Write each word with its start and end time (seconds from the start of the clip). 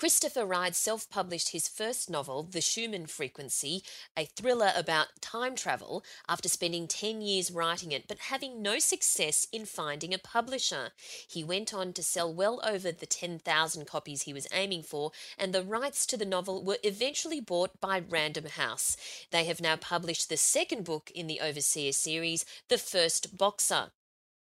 Christopher 0.00 0.46
Ride 0.46 0.74
self 0.74 1.10
published 1.10 1.50
his 1.50 1.68
first 1.68 2.08
novel, 2.08 2.42
The 2.42 2.62
Schumann 2.62 3.04
Frequency, 3.04 3.82
a 4.16 4.24
thriller 4.24 4.72
about 4.74 5.20
time 5.20 5.54
travel, 5.54 6.02
after 6.26 6.48
spending 6.48 6.88
10 6.88 7.20
years 7.20 7.50
writing 7.50 7.92
it 7.92 8.08
but 8.08 8.30
having 8.30 8.62
no 8.62 8.78
success 8.78 9.46
in 9.52 9.66
finding 9.66 10.14
a 10.14 10.18
publisher. 10.18 10.92
He 11.28 11.44
went 11.44 11.74
on 11.74 11.92
to 11.92 12.02
sell 12.02 12.32
well 12.32 12.62
over 12.64 12.90
the 12.90 13.04
10,000 13.04 13.86
copies 13.86 14.22
he 14.22 14.32
was 14.32 14.48
aiming 14.54 14.84
for, 14.84 15.12
and 15.36 15.52
the 15.52 15.62
rights 15.62 16.06
to 16.06 16.16
the 16.16 16.24
novel 16.24 16.64
were 16.64 16.78
eventually 16.82 17.42
bought 17.42 17.78
by 17.78 18.00
Random 18.00 18.46
House. 18.46 18.96
They 19.30 19.44
have 19.44 19.60
now 19.60 19.76
published 19.76 20.30
the 20.30 20.38
second 20.38 20.84
book 20.84 21.10
in 21.14 21.26
the 21.26 21.40
Overseer 21.40 21.92
series, 21.92 22.46
The 22.68 22.78
First 22.78 23.36
Boxer. 23.36 23.90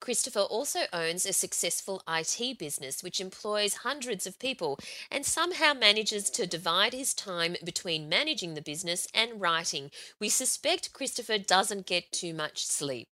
Christopher 0.01 0.41
also 0.41 0.81
owns 0.91 1.25
a 1.25 1.31
successful 1.31 2.01
IT 2.09 2.57
business 2.57 3.01
which 3.03 3.21
employs 3.21 3.75
hundreds 3.75 4.27
of 4.27 4.39
people 4.39 4.77
and 5.09 5.25
somehow 5.25 5.73
manages 5.73 6.29
to 6.31 6.47
divide 6.47 6.93
his 6.93 7.13
time 7.13 7.55
between 7.63 8.09
managing 8.09 8.55
the 8.55 8.61
business 8.61 9.07
and 9.13 9.39
writing. 9.39 9.91
We 10.19 10.27
suspect 10.27 10.91
Christopher 10.91 11.37
doesn't 11.37 11.85
get 11.85 12.11
too 12.11 12.33
much 12.33 12.65
sleep. 12.65 13.07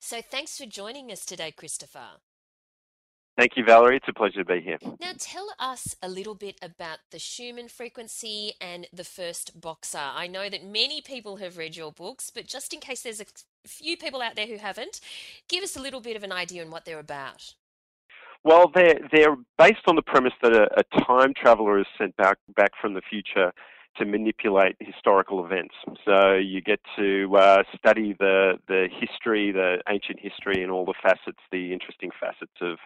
So 0.00 0.22
thanks 0.22 0.56
for 0.56 0.64
joining 0.64 1.10
us 1.10 1.26
today, 1.26 1.50
Christopher. 1.50 2.20
Thank 3.38 3.56
you, 3.56 3.64
Valerie. 3.64 3.98
It's 3.98 4.08
a 4.08 4.12
pleasure 4.12 4.42
to 4.42 4.44
be 4.44 4.60
here. 4.60 4.78
Now, 5.00 5.12
tell 5.16 5.50
us 5.60 5.94
a 6.02 6.08
little 6.08 6.34
bit 6.34 6.58
about 6.60 6.98
the 7.12 7.20
Schumann 7.20 7.68
frequency 7.68 8.54
and 8.60 8.88
the 8.92 9.04
first 9.04 9.60
boxer. 9.60 10.00
I 10.02 10.26
know 10.26 10.48
that 10.48 10.64
many 10.64 11.00
people 11.00 11.36
have 11.36 11.56
read 11.56 11.76
your 11.76 11.92
books, 11.92 12.32
but 12.34 12.48
just 12.48 12.74
in 12.74 12.80
case 12.80 13.02
there's 13.02 13.20
a 13.20 13.26
few 13.64 13.96
people 13.96 14.22
out 14.22 14.34
there 14.34 14.48
who 14.48 14.56
haven't, 14.56 15.00
give 15.48 15.62
us 15.62 15.76
a 15.76 15.80
little 15.80 16.00
bit 16.00 16.16
of 16.16 16.24
an 16.24 16.32
idea 16.32 16.64
on 16.64 16.72
what 16.72 16.84
they're 16.84 16.98
about. 16.98 17.54
Well, 18.42 18.72
they're 18.74 18.98
they're 19.12 19.36
based 19.56 19.86
on 19.86 19.94
the 19.94 20.02
premise 20.02 20.32
that 20.42 20.52
a, 20.52 20.68
a 20.80 21.04
time 21.04 21.32
traveler 21.32 21.78
is 21.78 21.86
sent 21.96 22.16
back 22.16 22.38
back 22.56 22.72
from 22.80 22.94
the 22.94 23.02
future 23.08 23.52
to 23.98 24.04
manipulate 24.04 24.74
historical 24.80 25.44
events. 25.44 25.74
So 26.04 26.34
you 26.34 26.60
get 26.60 26.80
to 26.98 27.36
uh, 27.36 27.62
study 27.76 28.16
the 28.18 28.54
the 28.66 28.88
history, 29.00 29.52
the 29.52 29.78
ancient 29.88 30.18
history, 30.18 30.60
and 30.62 30.72
all 30.72 30.84
the 30.84 30.94
facets, 31.00 31.38
the 31.52 31.72
interesting 31.72 32.10
facets 32.20 32.58
of 32.60 32.78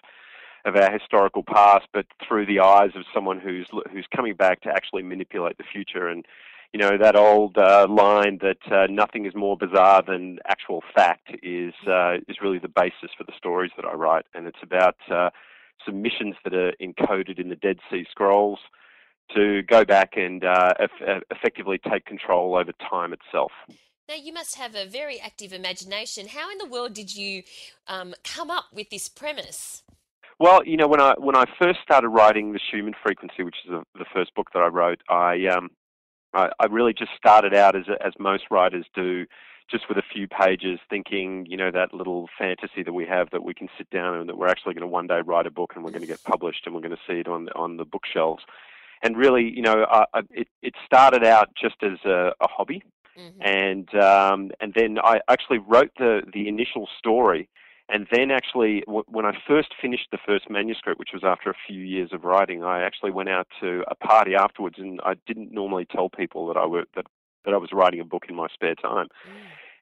of 0.64 0.76
our 0.76 0.90
historical 0.90 1.42
past, 1.42 1.86
but 1.92 2.06
through 2.26 2.46
the 2.46 2.60
eyes 2.60 2.90
of 2.94 3.04
someone 3.14 3.40
who's 3.40 3.68
who's 3.90 4.06
coming 4.14 4.34
back 4.34 4.60
to 4.62 4.68
actually 4.68 5.02
manipulate 5.02 5.58
the 5.58 5.64
future. 5.64 6.08
And 6.08 6.26
you 6.72 6.80
know 6.80 6.96
that 6.98 7.16
old 7.16 7.58
uh, 7.58 7.86
line 7.88 8.38
that 8.42 8.72
uh, 8.72 8.86
nothing 8.88 9.26
is 9.26 9.34
more 9.34 9.56
bizarre 9.56 10.02
than 10.06 10.38
actual 10.46 10.82
fact 10.94 11.30
is 11.42 11.74
uh, 11.86 12.14
is 12.28 12.36
really 12.42 12.58
the 12.58 12.68
basis 12.68 13.10
for 13.16 13.24
the 13.24 13.32
stories 13.36 13.72
that 13.76 13.84
I 13.84 13.92
write, 13.92 14.26
and 14.34 14.46
it's 14.46 14.62
about 14.62 14.96
uh, 15.10 15.30
some 15.84 16.02
missions 16.02 16.36
that 16.44 16.54
are 16.54 16.72
encoded 16.80 17.38
in 17.38 17.48
the 17.48 17.56
Dead 17.56 17.78
Sea 17.90 18.06
Scrolls 18.10 18.58
to 19.34 19.62
go 19.62 19.84
back 19.84 20.16
and 20.16 20.44
uh, 20.44 20.74
eff- 20.78 21.22
effectively 21.30 21.78
take 21.90 22.04
control 22.04 22.56
over 22.56 22.72
time 22.90 23.12
itself. 23.12 23.52
Now, 24.08 24.16
you 24.16 24.32
must 24.32 24.56
have 24.56 24.74
a 24.74 24.84
very 24.84 25.20
active 25.20 25.52
imagination. 25.52 26.28
How 26.28 26.50
in 26.50 26.58
the 26.58 26.66
world 26.66 26.92
did 26.92 27.14
you 27.14 27.44
um, 27.86 28.14
come 28.24 28.50
up 28.50 28.66
with 28.72 28.90
this 28.90 29.08
premise? 29.08 29.82
Well, 30.38 30.64
you 30.64 30.76
know, 30.76 30.88
when 30.88 31.00
I 31.00 31.14
when 31.18 31.36
I 31.36 31.44
first 31.60 31.80
started 31.82 32.08
writing 32.08 32.52
the 32.52 32.60
Schumann 32.70 32.94
Frequency, 33.02 33.42
which 33.42 33.56
is 33.64 33.70
the, 33.70 33.82
the 33.98 34.06
first 34.12 34.34
book 34.34 34.48
that 34.54 34.62
I 34.62 34.68
wrote, 34.68 35.00
I 35.08 35.46
um, 35.46 35.70
I, 36.34 36.50
I 36.58 36.66
really 36.66 36.92
just 36.92 37.12
started 37.16 37.54
out 37.54 37.76
as 37.76 37.84
as 38.04 38.12
most 38.18 38.44
writers 38.50 38.86
do, 38.94 39.26
just 39.70 39.88
with 39.88 39.98
a 39.98 40.02
few 40.12 40.26
pages, 40.26 40.80
thinking, 40.90 41.46
you 41.48 41.56
know, 41.56 41.70
that 41.70 41.94
little 41.94 42.28
fantasy 42.38 42.82
that 42.82 42.92
we 42.92 43.06
have 43.06 43.30
that 43.30 43.44
we 43.44 43.54
can 43.54 43.68
sit 43.78 43.88
down 43.90 44.16
and 44.16 44.28
that 44.28 44.36
we're 44.36 44.48
actually 44.48 44.74
going 44.74 44.82
to 44.82 44.86
one 44.86 45.06
day 45.06 45.20
write 45.24 45.46
a 45.46 45.50
book 45.50 45.72
and 45.74 45.84
we're 45.84 45.90
going 45.90 46.02
to 46.02 46.08
get 46.08 46.22
published 46.24 46.66
and 46.66 46.74
we're 46.74 46.80
going 46.80 46.90
to 46.90 47.02
see 47.06 47.20
it 47.20 47.28
on 47.28 47.48
on 47.50 47.76
the 47.76 47.84
bookshelves. 47.84 48.44
And 49.04 49.16
really, 49.16 49.50
you 49.50 49.62
know, 49.62 49.84
I, 49.90 50.04
I, 50.14 50.20
it 50.30 50.48
it 50.62 50.74
started 50.86 51.24
out 51.24 51.50
just 51.60 51.76
as 51.82 51.98
a, 52.04 52.32
a 52.40 52.48
hobby, 52.48 52.82
mm-hmm. 53.18 53.42
and 53.42 53.94
um, 53.94 54.50
and 54.60 54.72
then 54.74 54.98
I 55.02 55.20
actually 55.28 55.58
wrote 55.58 55.90
the 55.98 56.22
the 56.32 56.48
initial 56.48 56.88
story 56.98 57.48
and 57.92 58.06
then 58.10 58.30
actually, 58.30 58.82
when 58.86 59.26
I 59.26 59.32
first 59.46 59.74
finished 59.80 60.08
the 60.10 60.18
first 60.26 60.48
manuscript, 60.48 60.98
which 60.98 61.10
was 61.12 61.22
after 61.24 61.50
a 61.50 61.54
few 61.66 61.82
years 61.82 62.10
of 62.12 62.24
writing, 62.24 62.64
I 62.64 62.82
actually 62.82 63.10
went 63.10 63.28
out 63.28 63.46
to 63.60 63.84
a 63.86 63.94
party 63.94 64.34
afterwards, 64.34 64.76
and 64.78 64.98
I 65.04 65.14
didn't 65.26 65.52
normally 65.52 65.84
tell 65.84 66.08
people 66.08 66.46
that 66.46 66.56
I 66.56 66.64
were 66.64 66.84
that 66.96 67.06
that 67.44 67.52
I 67.52 67.58
was 67.58 67.70
writing 67.72 68.00
a 68.00 68.04
book 68.04 68.24
in 68.28 68.34
my 68.34 68.46
spare 68.54 68.76
time. 68.76 69.08
Mm. 69.28 69.32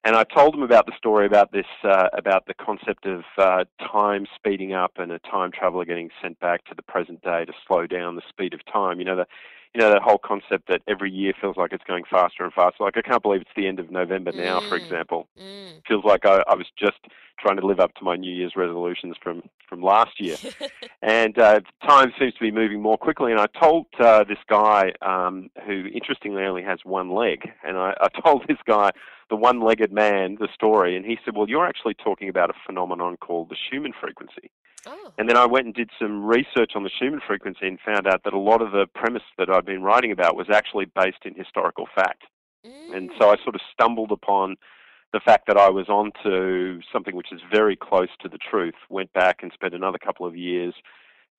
And 0.03 0.17
I 0.17 0.25
told 0.25 0.55
them 0.55 0.63
about 0.63 0.87
the 0.87 0.97
story 0.97 1.27
about 1.27 1.53
this, 1.53 1.67
uh, 1.85 2.09
about 2.15 2.47
the 2.47 2.55
concept 2.55 3.05
of 3.05 3.23
uh, 3.37 3.65
time 3.81 4.27
speeding 4.35 4.73
up 4.73 4.93
and 4.97 5.13
a 5.13 5.19
time 5.19 5.53
traveler 5.53 5.85
getting 5.85 6.09
sent 6.23 6.41
back 6.41 6.65
to 6.65 6.75
the 6.75 6.83
present 6.83 7.21
day 7.23 7.45
to 7.45 7.53
slow 7.69 7.87
down 7.87 8.17
the 8.17 8.23
speed 8.29 8.55
of 8.55 8.61
time. 8.65 8.99
You 8.99 9.05
know, 9.05 9.17
the, 9.17 9.27
you 9.75 9.81
know 9.81 9.91
that 9.91 10.03
whole 10.03 10.19
concept 10.19 10.69
that 10.69 10.83
every 10.89 11.11
year 11.11 11.33
feels 11.41 11.57
like 11.57 11.73
it's 11.73 11.85
going 11.85 12.05
faster 12.11 12.43
and 12.43 12.53
faster. 12.53 12.83
Like 12.83 12.97
I 12.97 13.03
can't 13.03 13.23
believe 13.23 13.43
it's 13.43 13.51
the 13.57 13.69
end 13.69 13.79
of 13.79 13.91
November 13.91 14.33
now, 14.33 14.61
mm. 14.61 14.69
for 14.69 14.77
example. 14.77 15.29
Mm. 15.41 15.87
Feels 15.87 16.05
like 16.05 16.27
I, 16.27 16.43
I 16.49 16.57
was 16.57 16.67
just 16.77 16.99
trying 17.39 17.57
to 17.57 17.67
live 17.67 17.81
up 17.81 17.95
to 17.95 18.05
my 18.05 18.17
New 18.17 18.35
Year's 18.35 18.55
resolutions 18.57 19.17
from 19.23 19.43
from 19.69 19.83
last 19.83 20.21
year, 20.21 20.37
and 21.03 21.39
uh, 21.39 21.61
time 21.87 22.13
seems 22.19 22.35
to 22.35 22.41
be 22.41 22.51
moving 22.51 22.83
more 22.83 22.99
quickly. 22.99 23.31
And 23.31 23.41
I 23.41 23.47
told 23.61 23.87
uh, 24.01 24.25
this 24.25 24.39
guy 24.49 24.93
um, 25.03 25.51
who, 25.67 25.87
interestingly, 25.95 26.43
only 26.43 26.63
has 26.63 26.81
one 26.85 27.15
leg, 27.15 27.49
and 27.65 27.77
I, 27.77 27.95
I 28.01 28.09
told 28.25 28.47
this 28.49 28.59
guy 28.67 28.91
the 29.31 29.37
one-legged 29.37 29.93
man 29.93 30.37
the 30.39 30.49
story, 30.53 30.97
and 30.97 31.07
he 31.07 31.19
said, 31.25 31.37
"Well, 31.37 31.49
you're 31.49 31.67
actually 31.67 31.95
talking 31.95 32.29
about 32.29 32.51
a 32.51 32.55
phenomenon 32.67 33.17
called 33.17 33.49
the 33.49 33.57
Schumann 33.57 33.95
frequency." 33.99 34.51
Oh. 34.87 35.13
And 35.19 35.29
then 35.29 35.37
I 35.37 35.47
went 35.47 35.67
and 35.67 35.75
did 35.75 35.91
some 35.99 36.25
research 36.25 36.73
on 36.75 36.83
the 36.83 36.91
Schumann 36.91 37.21
frequency 37.27 37.67
and 37.67 37.79
found 37.81 38.07
out 38.07 38.25
that 38.25 38.33
a 38.33 38.39
lot 38.39 38.63
of 38.63 38.73
the 38.73 38.87
premise 38.95 39.23
that 39.39 39.51
I'd 39.51 39.65
been 39.65 39.83
writing 39.83 40.11
about 40.11 40.37
was 40.37 40.49
actually 40.51 40.87
based 40.87 41.25
in 41.25 41.35
historical 41.35 41.87
fact. 41.95 42.25
Mm. 42.67 42.97
And 42.97 43.11
so 43.19 43.31
I 43.31 43.37
sort 43.43 43.55
of 43.55 43.61
stumbled 43.73 44.11
upon 44.11 44.57
the 45.13 45.21
fact 45.21 45.47
that 45.49 45.57
I 45.57 45.69
was 45.69 45.89
onto 45.89 46.81
something 46.93 47.17
which 47.17 47.33
is 47.33 47.41
very 47.53 47.77
close 47.77 48.09
to 48.21 48.29
the 48.29 48.39
truth, 48.39 48.75
went 48.89 49.13
back 49.13 49.43
and 49.43 49.53
spent 49.53 49.75
another 49.75 49.99
couple 49.99 50.27
of 50.27 50.37
years 50.37 50.75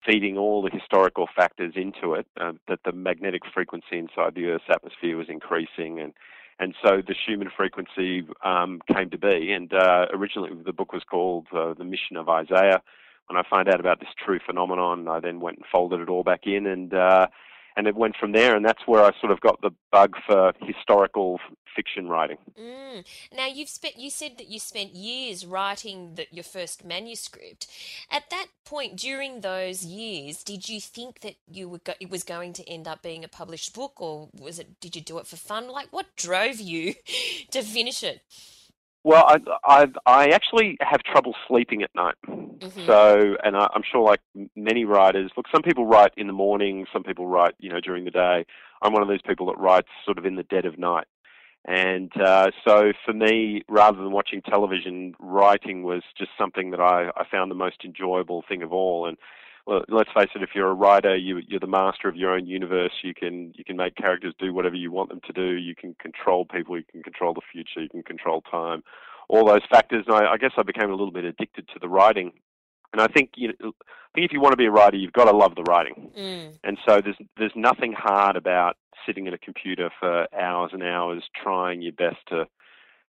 feeding 0.06 0.38
all 0.38 0.62
the 0.62 0.70
historical 0.72 1.28
factors 1.36 1.74
into 1.76 2.16
it, 2.16 2.26
uh, 2.40 2.54
that 2.68 2.80
the 2.86 2.92
magnetic 2.92 3.44
frequency 3.54 3.98
inside 3.98 4.34
the 4.36 4.46
Earth's 4.48 4.66
atmosphere 4.70 5.16
was 5.16 5.30
increasing 5.30 6.00
and 6.00 6.14
and 6.62 6.76
so 6.82 7.02
the 7.06 7.16
Schumann 7.16 7.50
frequency 7.56 8.24
um, 8.46 8.82
came 8.88 9.10
to 9.10 9.18
be. 9.18 9.52
And 9.52 9.74
uh, 9.74 10.06
originally, 10.14 10.52
the 10.64 10.72
book 10.72 10.94
was 10.94 11.04
called 11.04 11.48
uh, 11.52 11.74
"The 11.74 11.84
Mission 11.84 12.16
of 12.16 12.30
Isaiah," 12.30 12.82
when 13.28 13.38
I 13.38 13.50
found 13.50 13.68
out 13.68 13.80
about 13.80 14.00
this 14.00 14.10
true 14.24 14.40
phenomenon, 14.46 15.08
I 15.08 15.20
then 15.20 15.40
went 15.40 15.58
and 15.58 15.66
folded 15.72 16.00
it 16.00 16.10
all 16.10 16.24
back 16.24 16.42
in, 16.46 16.68
and 16.68 16.94
uh, 16.94 17.28
and 17.76 17.88
it 17.88 17.96
went 17.96 18.16
from 18.16 18.32
there. 18.32 18.56
And 18.56 18.66
that's 18.66 18.86
where 18.86 19.04
I 19.04 19.12
sort 19.20 19.32
of 19.32 19.40
got 19.42 19.62
the 19.62 19.72
bug 19.92 20.16
for 20.26 20.54
historical 20.62 21.40
fiction 21.76 22.08
writing. 22.08 22.38
Mm. 22.60 23.06
Now 23.36 23.48
you've 23.48 23.70
spent. 23.70 23.98
You 23.98 24.10
said 24.10 24.38
that 24.38 24.48
you 24.50 24.60
spent 24.60 24.94
years 24.94 25.46
writing 25.46 26.16
the, 26.16 26.28
your 26.32 26.44
first 26.44 26.84
manuscript. 26.86 27.68
At 28.10 28.30
that 28.30 28.48
point, 28.66 28.98
during 28.98 29.42
those 29.42 29.86
years, 29.86 30.44
did 30.44 30.70
you 30.70 30.82
think 30.82 31.22
that 31.22 31.36
you 31.50 31.70
were 31.70 31.80
go, 31.80 31.94
it 32.00 32.10
was 32.10 32.24
going 32.24 32.54
to 32.54 32.70
end 32.70 32.88
up 32.88 33.02
being 33.02 33.24
a 33.24 33.30
published 33.30 33.74
book, 33.74 34.02
or 34.02 34.30
was 34.38 34.60
it? 34.60 34.80
Did 34.80 34.96
you 34.96 35.02
do 35.02 35.18
it 35.20 35.28
for 35.28 35.38
fun? 35.38 35.70
Like, 35.70 35.88
what 35.92 36.16
drove 36.16 36.60
you 36.60 36.96
to 37.52 37.62
finish 37.62 38.04
it? 38.04 38.22
Well, 39.04 39.26
I, 39.28 39.40
I, 39.66 39.88
I 40.06 40.28
actually 40.30 40.78
have 40.80 41.02
trouble 41.04 41.34
sleeping 41.48 41.82
at 41.82 41.90
night. 41.96 42.16
Mm-hmm. 42.28 42.86
So, 42.86 43.36
and 43.44 43.58
I, 43.58 43.68
I'm 43.74 43.82
sure, 43.90 44.02
like 44.02 44.22
many 44.56 44.86
writers, 44.86 45.32
look, 45.36 45.48
some 45.52 45.64
people 45.64 45.88
write 45.88 46.12
in 46.18 46.28
the 46.28 46.34
morning, 46.34 46.86
some 46.94 47.04
people 47.04 47.26
write, 47.26 47.56
you 47.60 47.70
know, 47.70 47.80
during 47.80 48.06
the 48.06 48.12
day. 48.12 48.46
I'm 48.82 48.94
one 48.94 49.02
of 49.02 49.08
those 49.08 49.22
people 49.22 49.48
that 49.48 49.58
writes 49.58 49.88
sort 50.06 50.18
of 50.18 50.26
in 50.26 50.36
the 50.36 50.44
dead 50.44 50.66
of 50.66 50.78
night. 50.78 51.08
And 51.66 52.12
uh, 52.20 52.52
so, 52.68 52.92
for 53.06 53.14
me, 53.14 53.64
rather 53.68 53.98
than 53.98 54.12
watching 54.12 54.42
television, 54.42 55.14
writing 55.20 55.84
was 55.84 56.04
just 56.18 56.32
something 56.38 56.72
that 56.72 56.80
I, 56.80 57.10
I 57.16 57.26
found 57.30 57.52
the 57.52 57.56
most 57.56 57.84
enjoyable 57.84 58.44
thing 58.48 58.64
of 58.64 58.72
all. 58.72 59.08
And 59.08 59.18
well, 59.68 59.84
let's 59.90 60.10
face 60.16 60.30
it, 60.36 60.42
if 60.42 60.50
you're 60.56 60.70
a 60.70 60.74
writer, 60.74 61.16
you, 61.16 61.40
you're 61.48 61.60
the 61.60 61.68
master 61.68 62.08
of 62.08 62.16
your 62.16 62.34
own 62.34 62.46
universe. 62.46 62.94
You 63.04 63.14
can 63.14 63.54
you 63.56 63.64
can 63.64 63.78
make 63.78 63.96
characters 63.96 64.34
do 64.40 64.54
whatever 64.54 64.76
you 64.76 64.92
want 64.92 65.10
them 65.10 65.22
to 65.28 65.34
do. 65.34 65.56
You 65.56 65.76
can 65.76 65.96
control 66.00 66.46
people. 66.46 66.78
You 66.78 66.84
can 66.92 67.04
control 67.04 67.34
the 67.34 67.42
future. 67.52 67.82
You 67.82 67.90
can 67.90 68.04
control 68.04 68.42
time. 68.42 68.84
All 69.30 69.46
those 69.46 69.62
factors. 69.70 70.06
And 70.08 70.16
I, 70.16 70.34
I 70.34 70.38
guess 70.38 70.52
I 70.58 70.64
became 70.64 70.90
a 70.90 70.96
little 70.96 71.12
bit 71.12 71.26
addicted 71.26 71.68
to 71.70 71.80
the 71.80 71.90
writing. 71.90 72.32
And 72.94 73.02
I 73.02 73.08
think 73.08 73.32
you 73.36 73.50
know, 73.50 73.54
I 73.62 74.12
think 74.16 74.26
if 74.26 74.34
you 74.34 74.42
want 74.42 74.54
to 74.54 74.58
be 74.58 74.66
a 74.66 74.72
writer, 74.72 74.98
you've 74.98 75.14
got 75.14 75.26
to 75.26 75.38
love 75.38 75.56
the 75.56 75.64
writing. 75.64 76.12
Mm. 76.18 76.58
And 76.64 76.78
so 76.88 77.00
there's 77.02 77.18
there's 77.38 77.54
nothing 77.56 77.94
hard 77.94 78.36
about 78.36 78.78
sitting 79.06 79.28
at 79.28 79.34
a 79.34 79.38
computer 79.38 79.90
for 80.00 80.28
hours 80.38 80.72
and 80.74 80.84
hours 80.84 81.24
trying 81.42 81.82
your 81.82 81.94
best 81.94 82.18
to 82.28 82.46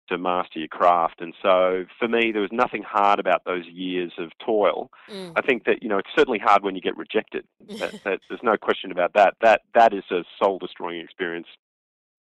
to 0.09 0.19
master 0.19 0.59
your 0.59 0.69
craft. 0.69 1.21
And 1.21 1.35
so 1.43 1.85
for 1.99 2.09
me, 2.09 2.33
there 2.33 2.43
was 2.43 2.53
nothing 2.53 2.83
hard 2.83 3.19
about 3.19 3.45
those 3.45 3.67
years 3.67 4.13
of 4.19 4.31
toil. 4.45 4.91
Mm. 5.11 5.33
I 5.37 5.43
think 5.43 5.65
that 5.65 5.83
you 5.83 5.89
know 5.89 5.99
it's 5.99 6.11
certainly 6.17 6.39
hard 6.39 6.63
when 6.63 6.75
you 6.75 6.81
get 6.81 6.97
rejected. 6.97 7.45
That, 7.79 7.93
that, 8.05 8.21
there's 8.29 8.43
no 8.43 8.57
question 8.57 8.91
about 8.91 9.13
that. 9.15 9.35
That 9.41 9.61
that 9.75 9.93
is 9.93 10.05
a 10.11 10.25
soul 10.43 10.59
destroying 10.59 11.01
experience 11.01 11.47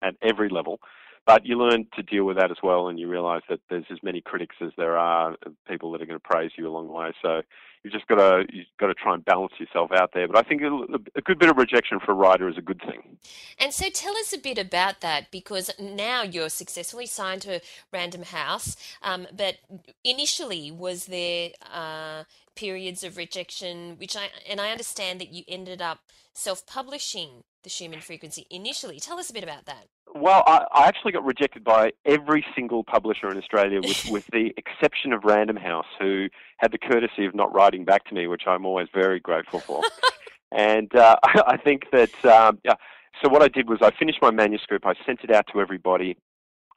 at 0.02 0.14
every 0.20 0.48
level. 0.48 0.80
But 1.26 1.44
you 1.44 1.58
learn 1.58 1.86
to 1.96 2.02
deal 2.02 2.24
with 2.24 2.36
that 2.36 2.52
as 2.52 2.58
well, 2.62 2.86
and 2.86 3.00
you 3.00 3.08
realise 3.08 3.42
that 3.48 3.58
there's 3.68 3.84
as 3.90 3.98
many 4.02 4.20
critics 4.20 4.54
as 4.60 4.70
there 4.76 4.96
are 4.96 5.34
people 5.68 5.90
that 5.92 6.00
are 6.00 6.06
going 6.06 6.20
to 6.20 6.28
praise 6.28 6.52
you 6.56 6.68
along 6.68 6.86
the 6.86 6.92
way. 6.92 7.12
So 7.20 7.42
you've 7.82 7.92
just 7.92 8.06
got 8.06 8.16
to 8.16 8.44
you've 8.52 8.66
got 8.78 8.86
to 8.86 8.94
try 8.94 9.14
and 9.14 9.24
balance 9.24 9.52
yourself 9.58 9.90
out 9.92 10.10
there. 10.14 10.28
But 10.28 10.36
I 10.36 10.48
think 10.48 10.62
a, 10.62 11.20
good 11.22 11.38
bit 11.38 11.50
of 11.50 11.56
rejection 11.56 11.98
for 11.98 12.12
a 12.12 12.14
writer 12.14 12.48
is 12.48 12.56
a 12.56 12.62
good 12.62 12.80
thing. 12.80 13.18
And 13.58 13.72
so 13.72 13.88
tell 13.90 14.16
us 14.16 14.32
a 14.32 14.38
bit 14.38 14.56
about 14.56 15.00
that 15.00 15.30
because 15.30 15.70
now 15.80 16.22
you're 16.22 16.48
successfully 16.48 17.06
signed 17.06 17.42
to 17.42 17.60
Random 17.92 18.22
House, 18.22 18.76
um, 19.02 19.26
but 19.36 19.56
initially 20.04 20.70
was 20.70 21.06
there 21.06 21.50
uh, 21.72 22.22
periods 22.54 23.02
of 23.02 23.16
rejection, 23.16 23.96
which 23.98 24.16
I 24.16 24.28
and 24.48 24.60
I 24.60 24.70
understand 24.70 25.20
that 25.20 25.32
you 25.32 25.42
ended 25.48 25.82
up 25.82 25.98
self-publishing 26.34 27.44
the 27.66 27.70
Schumann 27.70 28.00
Frequency 28.00 28.46
initially. 28.48 29.00
Tell 29.00 29.18
us 29.18 29.28
a 29.28 29.32
bit 29.32 29.42
about 29.42 29.66
that. 29.66 29.88
Well, 30.14 30.44
I, 30.46 30.66
I 30.72 30.86
actually 30.86 31.10
got 31.10 31.24
rejected 31.24 31.64
by 31.64 31.90
every 32.04 32.46
single 32.54 32.84
publisher 32.84 33.28
in 33.28 33.36
Australia, 33.36 33.80
with, 33.82 34.06
with 34.10 34.26
the 34.28 34.54
exception 34.56 35.12
of 35.12 35.24
Random 35.24 35.56
House, 35.56 35.86
who 35.98 36.28
had 36.58 36.70
the 36.70 36.78
courtesy 36.78 37.26
of 37.26 37.34
not 37.34 37.52
writing 37.52 37.84
back 37.84 38.04
to 38.04 38.14
me, 38.14 38.28
which 38.28 38.42
I'm 38.46 38.64
always 38.64 38.86
very 38.94 39.18
grateful 39.18 39.58
for. 39.58 39.82
and 40.52 40.94
uh, 40.94 41.16
I 41.24 41.56
think 41.56 41.90
that 41.90 42.24
um, 42.24 42.60
yeah, 42.64 42.74
so 43.20 43.28
what 43.28 43.42
I 43.42 43.48
did 43.48 43.68
was 43.68 43.80
I 43.82 43.90
finished 43.90 44.18
my 44.22 44.30
manuscript, 44.30 44.86
I 44.86 44.94
sent 45.04 45.24
it 45.24 45.32
out 45.32 45.46
to 45.52 45.60
everybody. 45.60 46.16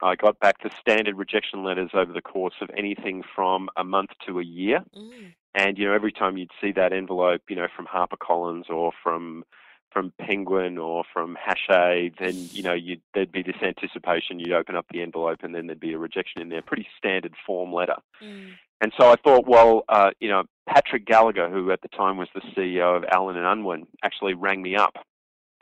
I 0.02 0.16
got 0.16 0.40
back 0.40 0.60
the 0.62 0.70
standard 0.80 1.16
rejection 1.16 1.62
letters 1.62 1.90
over 1.94 2.12
the 2.12 2.22
course 2.22 2.54
of 2.62 2.70
anything 2.76 3.22
from 3.36 3.68
a 3.76 3.84
month 3.84 4.10
to 4.26 4.40
a 4.40 4.44
year. 4.44 4.80
Mm. 4.96 5.34
And 5.54 5.78
you 5.78 5.86
know, 5.86 5.94
every 5.94 6.10
time 6.10 6.36
you'd 6.36 6.50
see 6.60 6.72
that 6.72 6.92
envelope, 6.92 7.42
you 7.48 7.54
know, 7.54 7.68
from 7.76 7.86
HarperCollins 7.86 8.70
or 8.70 8.92
from 9.04 9.44
from 9.92 10.12
Penguin 10.20 10.78
or 10.78 11.04
from 11.12 11.36
Hachette, 11.40 12.14
then 12.18 12.34
you 12.52 12.62
know 12.62 12.74
you'd, 12.74 13.00
there'd 13.14 13.32
be 13.32 13.42
this 13.42 13.56
anticipation. 13.62 14.38
You'd 14.38 14.52
open 14.52 14.76
up 14.76 14.86
the 14.90 15.02
envelope, 15.02 15.40
and 15.42 15.54
then 15.54 15.66
there'd 15.66 15.80
be 15.80 15.92
a 15.92 15.98
rejection 15.98 16.40
in 16.40 16.48
there. 16.48 16.62
Pretty 16.62 16.86
standard 16.96 17.34
form 17.46 17.72
letter. 17.72 17.96
Mm. 18.22 18.52
And 18.80 18.92
so 18.98 19.10
I 19.10 19.16
thought, 19.16 19.46
well, 19.46 19.84
uh, 19.88 20.10
you 20.20 20.28
know, 20.28 20.44
Patrick 20.66 21.04
Gallagher, 21.04 21.50
who 21.50 21.70
at 21.70 21.82
the 21.82 21.88
time 21.88 22.16
was 22.16 22.28
the 22.34 22.40
CEO 22.56 22.96
of 22.96 23.04
Allen 23.12 23.36
and 23.36 23.46
Unwin, 23.46 23.86
actually 24.02 24.34
rang 24.34 24.62
me 24.62 24.74
up 24.74 24.94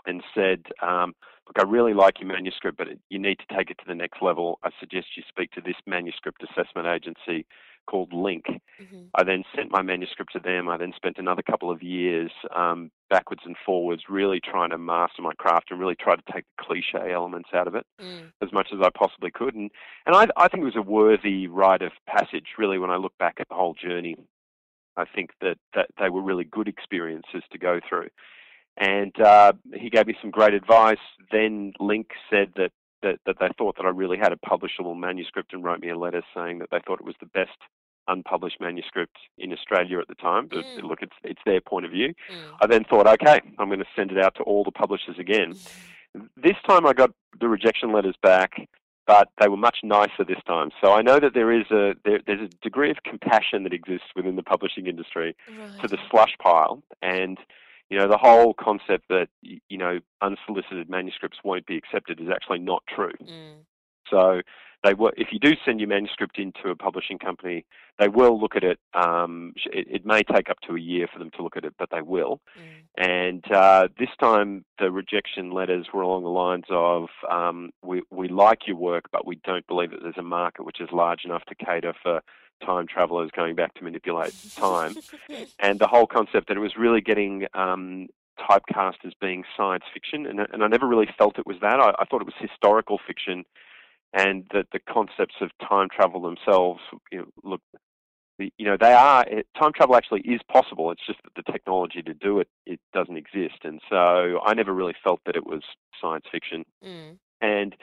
and 0.06 0.22
said, 0.34 0.66
um, 0.82 1.14
"Look, 1.46 1.58
I 1.58 1.68
really 1.68 1.94
like 1.94 2.20
your 2.20 2.28
manuscript, 2.28 2.78
but 2.78 2.88
you 3.08 3.18
need 3.18 3.38
to 3.40 3.56
take 3.56 3.70
it 3.70 3.78
to 3.78 3.84
the 3.86 3.94
next 3.94 4.22
level. 4.22 4.58
I 4.62 4.70
suggest 4.78 5.16
you 5.16 5.22
speak 5.28 5.50
to 5.52 5.60
this 5.60 5.76
manuscript 5.86 6.42
assessment 6.42 6.86
agency 6.86 7.46
called 7.86 8.12
Link." 8.12 8.46
hmm 8.78 9.06
I 9.14 9.24
then 9.24 9.42
sent 9.56 9.72
my 9.72 9.82
manuscript 9.82 10.32
to 10.34 10.38
them. 10.38 10.68
I 10.68 10.76
then 10.76 10.92
spent 10.94 11.18
another 11.18 11.42
couple 11.42 11.70
of 11.70 11.82
years 11.82 12.30
um, 12.54 12.90
backwards 13.10 13.42
and 13.44 13.56
forwards, 13.64 14.02
really 14.08 14.40
trying 14.40 14.70
to 14.70 14.78
master 14.78 15.22
my 15.22 15.32
craft 15.34 15.70
and 15.70 15.80
really 15.80 15.94
try 15.94 16.14
to 16.16 16.22
take 16.32 16.44
the 16.56 16.64
cliche 16.64 17.12
elements 17.12 17.50
out 17.54 17.66
of 17.66 17.74
it 17.74 17.86
Mm. 18.00 18.32
as 18.42 18.52
much 18.52 18.68
as 18.72 18.80
I 18.82 18.90
possibly 18.90 19.30
could. 19.30 19.54
And 19.54 19.70
and 20.06 20.14
I, 20.14 20.26
I 20.36 20.48
think 20.48 20.62
it 20.62 20.66
was 20.66 20.76
a 20.76 20.82
worthy 20.82 21.46
rite 21.46 21.82
of 21.82 21.92
passage. 22.06 22.46
Really, 22.58 22.78
when 22.78 22.90
I 22.90 22.96
look 22.96 23.16
back 23.18 23.36
at 23.40 23.48
the 23.48 23.54
whole 23.54 23.74
journey, 23.74 24.16
I 24.96 25.04
think 25.04 25.30
that 25.40 25.58
that 25.74 25.88
they 25.98 26.10
were 26.10 26.22
really 26.22 26.44
good 26.44 26.68
experiences 26.68 27.42
to 27.52 27.58
go 27.58 27.80
through. 27.88 28.08
And 28.76 29.18
uh, 29.20 29.54
he 29.74 29.90
gave 29.90 30.06
me 30.06 30.16
some 30.20 30.30
great 30.30 30.54
advice. 30.54 30.98
Then 31.30 31.72
Link 31.80 32.08
said 32.30 32.52
that. 32.56 32.72
That, 33.00 33.20
that 33.26 33.36
they 33.38 33.46
thought 33.56 33.76
that 33.76 33.86
I 33.86 33.90
really 33.90 34.18
had 34.18 34.32
a 34.32 34.36
publishable 34.36 34.98
manuscript 34.98 35.52
and 35.52 35.62
wrote 35.62 35.78
me 35.78 35.88
a 35.88 35.96
letter 35.96 36.20
saying 36.34 36.58
that 36.58 36.70
they 36.72 36.80
thought 36.84 36.98
it 36.98 37.06
was 37.06 37.14
the 37.20 37.26
best 37.26 37.56
unpublished 38.08 38.60
manuscript 38.60 39.16
in 39.38 39.52
Australia 39.52 39.98
at 40.00 40.08
the 40.08 40.14
time. 40.16 40.46
But 40.48 40.64
Mm. 40.64 40.82
look, 40.88 41.02
it's 41.02 41.16
it's 41.24 41.40
their 41.46 41.60
point 41.60 41.84
of 41.86 41.92
view. 41.92 42.08
Mm. 42.30 42.56
I 42.62 42.66
then 42.66 42.84
thought, 42.84 43.06
okay, 43.06 43.40
I'm 43.58 43.68
going 43.68 43.78
to 43.80 43.86
send 43.94 44.10
it 44.10 44.18
out 44.18 44.34
to 44.36 44.42
all 44.42 44.64
the 44.64 44.72
publishers 44.72 45.18
again. 45.18 45.54
This 46.36 46.56
time 46.66 46.86
I 46.86 46.94
got 46.94 47.10
the 47.38 47.48
rejection 47.48 47.92
letters 47.92 48.16
back, 48.22 48.66
but 49.06 49.28
they 49.38 49.46
were 49.48 49.58
much 49.58 49.80
nicer 49.84 50.24
this 50.26 50.42
time. 50.46 50.70
So 50.82 50.92
I 50.94 51.02
know 51.02 51.20
that 51.20 51.34
there 51.34 51.52
is 51.52 51.70
a 51.70 51.94
there, 52.04 52.20
there's 52.26 52.40
a 52.40 52.48
degree 52.62 52.90
of 52.90 52.96
compassion 53.04 53.62
that 53.64 53.74
exists 53.74 54.08
within 54.16 54.34
the 54.36 54.42
publishing 54.42 54.86
industry 54.86 55.36
Right. 55.46 55.80
to 55.82 55.86
the 55.86 55.98
slush 56.10 56.34
pile, 56.38 56.82
and 57.02 57.38
you 57.90 57.98
know 57.98 58.08
the 58.08 58.16
whole 58.18 58.54
concept 58.54 59.04
that 59.10 59.28
you 59.42 59.76
know 59.82 60.00
unsolicited 60.22 60.88
manuscripts 60.88 61.38
won't 61.44 61.66
be 61.66 61.76
accepted 61.76 62.20
is 62.20 62.28
actually 62.30 62.58
not 62.60 62.82
true. 62.88 63.12
Mm. 63.22 63.58
So 64.10 64.40
they 64.84 64.94
will, 64.94 65.10
if 65.16 65.28
you 65.32 65.40
do 65.40 65.54
send 65.64 65.80
your 65.80 65.88
manuscript 65.88 66.38
into 66.38 66.70
a 66.70 66.76
publishing 66.76 67.18
company, 67.18 67.64
they 67.98 68.08
will 68.08 68.40
look 68.40 68.54
at 68.54 68.62
it. 68.62 68.78
Um, 68.94 69.52
it, 69.72 69.86
it 69.90 70.06
may 70.06 70.22
take 70.22 70.48
up 70.48 70.60
to 70.68 70.76
a 70.76 70.80
year 70.80 71.08
for 71.12 71.18
them 71.18 71.30
to 71.36 71.42
look 71.42 71.56
at 71.56 71.64
it, 71.64 71.74
but 71.78 71.88
they 71.90 72.02
will. 72.02 72.40
Mm. 72.56 73.42
And 73.42 73.52
uh, 73.52 73.88
this 73.98 74.10
time, 74.20 74.64
the 74.78 74.92
rejection 74.92 75.50
letters 75.50 75.88
were 75.92 76.02
along 76.02 76.22
the 76.22 76.28
lines 76.28 76.66
of, 76.70 77.08
um, 77.28 77.70
"We 77.82 78.02
we 78.10 78.28
like 78.28 78.66
your 78.66 78.76
work, 78.76 79.06
but 79.10 79.26
we 79.26 79.40
don't 79.44 79.66
believe 79.66 79.90
that 79.90 80.02
there's 80.02 80.16
a 80.16 80.22
market 80.22 80.64
which 80.64 80.80
is 80.80 80.88
large 80.92 81.24
enough 81.24 81.44
to 81.46 81.54
cater 81.56 81.94
for 82.00 82.20
time 82.64 82.86
travelers 82.86 83.30
going 83.34 83.56
back 83.56 83.74
to 83.74 83.84
manipulate 83.84 84.34
time." 84.56 84.96
and 85.58 85.80
the 85.80 85.88
whole 85.88 86.06
concept 86.06 86.48
that 86.48 86.56
it 86.56 86.60
was 86.60 86.76
really 86.76 87.00
getting 87.00 87.46
um, 87.54 88.06
typecast 88.38 89.04
as 89.04 89.12
being 89.20 89.44
science 89.56 89.84
fiction, 89.92 90.26
and, 90.26 90.40
and 90.52 90.62
I 90.62 90.68
never 90.68 90.86
really 90.86 91.08
felt 91.18 91.38
it 91.38 91.46
was 91.46 91.56
that. 91.60 91.80
I, 91.80 91.90
I 91.98 92.04
thought 92.04 92.20
it 92.20 92.26
was 92.26 92.34
historical 92.38 92.98
fiction, 93.04 93.44
and 94.12 94.44
that 94.52 94.66
the 94.72 94.80
concepts 94.80 95.36
of 95.40 95.50
time 95.66 95.88
travel 95.94 96.20
themselves, 96.20 96.80
you 97.12 97.18
know, 97.18 97.26
look, 97.44 97.60
you 98.38 98.64
know, 98.66 98.76
they 98.80 98.92
are 98.92 99.24
time 99.58 99.72
travel 99.74 99.96
actually 99.96 100.20
is 100.20 100.40
possible. 100.50 100.90
It's 100.92 101.06
just 101.06 101.18
that 101.24 101.34
the 101.34 101.52
technology 101.52 102.02
to 102.02 102.14
do 102.14 102.38
it 102.38 102.48
it 102.66 102.80
doesn't 102.92 103.16
exist, 103.16 103.64
and 103.64 103.80
so 103.90 104.40
I 104.44 104.54
never 104.54 104.72
really 104.72 104.94
felt 105.02 105.20
that 105.26 105.36
it 105.36 105.46
was 105.46 105.62
science 106.00 106.24
fiction. 106.30 106.64
Mm. 106.84 107.18
And 107.40 107.76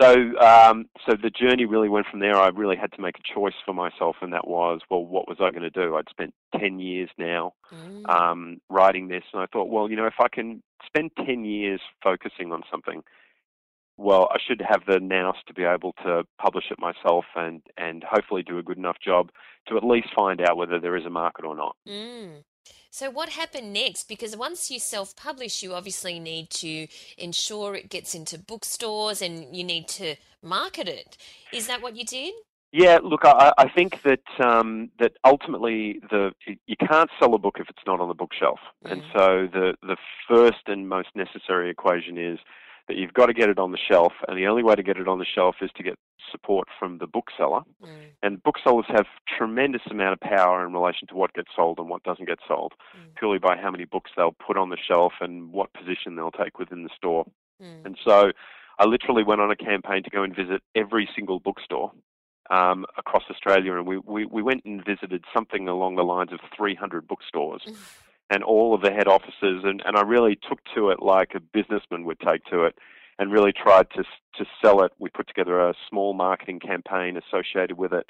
so, 0.00 0.38
um, 0.38 0.86
so 1.08 1.16
the 1.20 1.30
journey 1.30 1.64
really 1.64 1.88
went 1.88 2.06
from 2.06 2.20
there. 2.20 2.36
I 2.36 2.48
really 2.48 2.76
had 2.76 2.92
to 2.92 3.00
make 3.00 3.16
a 3.18 3.34
choice 3.34 3.54
for 3.64 3.72
myself, 3.72 4.16
and 4.20 4.32
that 4.32 4.46
was, 4.46 4.80
well, 4.90 5.04
what 5.04 5.26
was 5.28 5.38
I 5.40 5.50
going 5.50 5.62
to 5.62 5.70
do? 5.70 5.96
I'd 5.96 6.08
spent 6.10 6.34
ten 6.58 6.78
years 6.78 7.10
now 7.18 7.54
Mm. 7.72 8.08
um, 8.08 8.60
writing 8.70 9.08
this, 9.08 9.24
and 9.32 9.42
I 9.42 9.46
thought, 9.46 9.68
well, 9.68 9.90
you 9.90 9.96
know, 9.96 10.06
if 10.06 10.20
I 10.20 10.28
can 10.28 10.62
spend 10.86 11.10
ten 11.16 11.44
years 11.44 11.80
focusing 12.02 12.52
on 12.52 12.62
something, 12.70 13.02
well, 13.96 14.28
I 14.30 14.38
should 14.46 14.62
have 14.68 14.82
the 14.86 15.00
nous 15.00 15.36
to 15.46 15.54
be 15.54 15.64
able 15.64 15.92
to 16.04 16.24
publish 16.38 16.64
it 16.70 16.78
myself, 16.78 17.24
and 17.34 17.62
and 17.76 18.04
hopefully 18.04 18.42
do 18.42 18.58
a 18.58 18.62
good 18.62 18.78
enough 18.78 18.98
job 19.04 19.30
to 19.68 19.76
at 19.76 19.84
least 19.84 20.08
find 20.14 20.40
out 20.40 20.56
whether 20.56 20.78
there 20.78 20.96
is 20.96 21.06
a 21.06 21.10
market 21.10 21.44
or 21.44 21.56
not. 21.56 21.76
Mm. 21.88 22.44
So 22.90 23.10
what 23.10 23.28
happened 23.30 23.72
next? 23.72 24.08
Because 24.08 24.36
once 24.36 24.70
you 24.70 24.78
self-publish, 24.78 25.62
you 25.62 25.74
obviously 25.74 26.18
need 26.18 26.50
to 26.50 26.88
ensure 27.18 27.74
it 27.74 27.90
gets 27.90 28.14
into 28.14 28.38
bookstores 28.38 29.20
and 29.20 29.54
you 29.54 29.64
need 29.64 29.86
to 29.88 30.16
market 30.42 30.88
it. 30.88 31.16
Is 31.52 31.66
that 31.66 31.82
what 31.82 31.96
you 31.96 32.04
did? 32.04 32.32
Yeah, 32.72 32.98
look, 33.02 33.20
I, 33.24 33.52
I 33.56 33.68
think 33.68 34.02
that 34.02 34.24
um, 34.44 34.90
that 34.98 35.12
ultimately 35.24 36.00
the 36.10 36.32
you 36.66 36.76
can't 36.76 37.10
sell 37.18 37.34
a 37.34 37.38
book 37.38 37.56
if 37.58 37.68
it's 37.70 37.86
not 37.86 38.00
on 38.00 38.08
the 38.08 38.14
bookshelf, 38.14 38.58
and 38.84 39.02
Mm. 39.02 39.12
so 39.14 39.48
the 39.52 39.74
the 39.82 39.96
first 40.28 40.62
and 40.66 40.88
most 40.88 41.08
necessary 41.14 41.70
equation 41.70 42.18
is 42.18 42.38
that 42.88 42.96
you've 42.96 43.14
got 43.14 43.26
to 43.26 43.34
get 43.34 43.48
it 43.48 43.58
on 43.58 43.72
the 43.72 43.78
shelf, 43.78 44.12
and 44.28 44.38
the 44.38 44.46
only 44.46 44.62
way 44.62 44.74
to 44.74 44.82
get 44.82 44.96
it 44.96 45.08
on 45.08 45.18
the 45.18 45.24
shelf 45.24 45.56
is 45.60 45.70
to 45.76 45.82
get 45.82 45.98
support 46.30 46.68
from 46.78 46.98
the 46.98 47.06
bookseller. 47.06 47.62
Mm. 47.82 47.88
And 48.22 48.42
booksellers 48.42 48.86
have 48.88 49.06
tremendous 49.38 49.82
amount 49.90 50.12
of 50.12 50.20
power 50.20 50.66
in 50.66 50.72
relation 50.72 51.06
to 51.08 51.14
what 51.14 51.32
gets 51.34 51.48
sold 51.54 51.78
and 51.78 51.88
what 51.88 52.02
doesn't 52.02 52.26
get 52.26 52.38
sold, 52.46 52.74
Mm. 52.96 53.14
purely 53.16 53.38
by 53.38 53.56
how 53.56 53.70
many 53.70 53.84
books 53.84 54.10
they'll 54.16 54.32
put 54.46 54.56
on 54.56 54.70
the 54.70 54.76
shelf 54.76 55.14
and 55.20 55.52
what 55.52 55.72
position 55.72 56.16
they'll 56.16 56.30
take 56.30 56.58
within 56.58 56.82
the 56.82 56.90
store. 56.96 57.24
Mm. 57.62 57.86
And 57.86 57.98
so 58.04 58.32
I 58.78 58.84
literally 58.84 59.22
went 59.24 59.40
on 59.40 59.50
a 59.50 59.56
campaign 59.56 60.02
to 60.02 60.10
go 60.10 60.22
and 60.22 60.34
visit 60.34 60.62
every 60.74 61.08
single 61.14 61.40
bookstore 61.40 61.92
um, 62.50 62.86
across 62.96 63.24
Australia, 63.30 63.74
and 63.76 63.86
we, 63.86 63.98
we, 63.98 64.24
we 64.26 64.42
went 64.42 64.64
and 64.64 64.84
visited 64.84 65.24
something 65.34 65.68
along 65.68 65.96
the 65.96 66.04
lines 66.04 66.32
of 66.32 66.40
300 66.56 67.06
bookstores 67.08 67.62
and 68.30 68.42
all 68.42 68.74
of 68.74 68.82
the 68.82 68.90
head 68.90 69.08
offices, 69.08 69.62
and, 69.64 69.82
and 69.84 69.96
I 69.96 70.02
really 70.02 70.36
took 70.48 70.60
to 70.74 70.90
it 70.90 71.02
like 71.02 71.32
a 71.34 71.40
businessman 71.40 72.04
would 72.04 72.20
take 72.20 72.44
to 72.50 72.64
it, 72.64 72.76
and 73.18 73.32
really 73.32 73.52
tried 73.52 73.90
to 73.90 74.02
to 74.38 74.44
sell 74.62 74.82
it. 74.82 74.92
We 74.98 75.08
put 75.10 75.28
together 75.28 75.60
a 75.60 75.74
small 75.88 76.12
marketing 76.12 76.60
campaign 76.60 77.16
associated 77.16 77.78
with 77.78 77.92
it, 77.92 78.06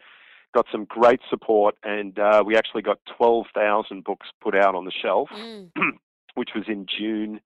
got 0.55 0.67
some 0.73 0.85
great 0.85 1.21
support, 1.31 1.77
and 1.83 2.19
uh, 2.19 2.43
we 2.45 2.57
actually 2.57 2.83
got 2.83 2.99
12,000 3.17 4.03
books 4.03 4.27
put 4.41 4.57
out 4.57 4.75
on 4.75 4.85
the 4.85 4.91
shelf, 4.91 5.29
Mm. 5.33 5.71
which 6.35 6.51
was 6.55 6.65
in 6.69 6.87
June 6.87 7.41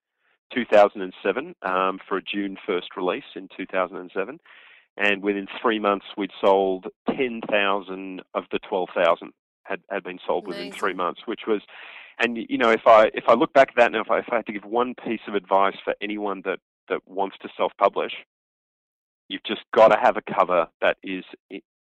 2007 0.54 1.54
um, 1.62 1.98
for 2.08 2.18
a 2.18 2.22
June 2.22 2.56
1st 2.68 2.96
release 2.96 3.24
in 3.36 3.48
2007. 3.56 4.38
And 4.96 5.22
within 5.22 5.46
three 5.62 5.78
months, 5.78 6.06
we'd 6.16 6.32
sold 6.44 6.88
10,000 7.08 8.22
of 8.34 8.44
the 8.50 8.58
12,000 8.58 9.32
had, 9.62 9.80
had 9.88 10.02
been 10.02 10.18
sold 10.26 10.46
within 10.46 10.72
three 10.72 10.94
months, 10.94 11.22
which 11.26 11.42
was, 11.46 11.62
and 12.20 12.36
you 12.48 12.58
know, 12.58 12.70
if 12.70 12.82
I 12.86 13.10
if 13.14 13.24
I 13.28 13.34
look 13.34 13.52
back 13.52 13.70
at 13.70 13.76
that 13.76 13.92
now, 13.92 14.02
if 14.02 14.10
I, 14.10 14.18
if 14.18 14.26
I 14.30 14.36
had 14.36 14.46
to 14.46 14.52
give 14.52 14.64
one 14.64 14.94
piece 14.94 15.20
of 15.26 15.34
advice 15.34 15.76
for 15.84 15.94
anyone 16.00 16.42
that 16.44 16.58
that 16.88 17.00
wants 17.06 17.36
to 17.42 17.48
self-publish, 17.56 18.12
you've 19.28 19.44
just 19.44 19.62
got 19.74 19.88
to 19.88 19.98
have 20.00 20.16
a 20.16 20.22
cover 20.22 20.68
that 20.80 20.96
is 21.02 21.24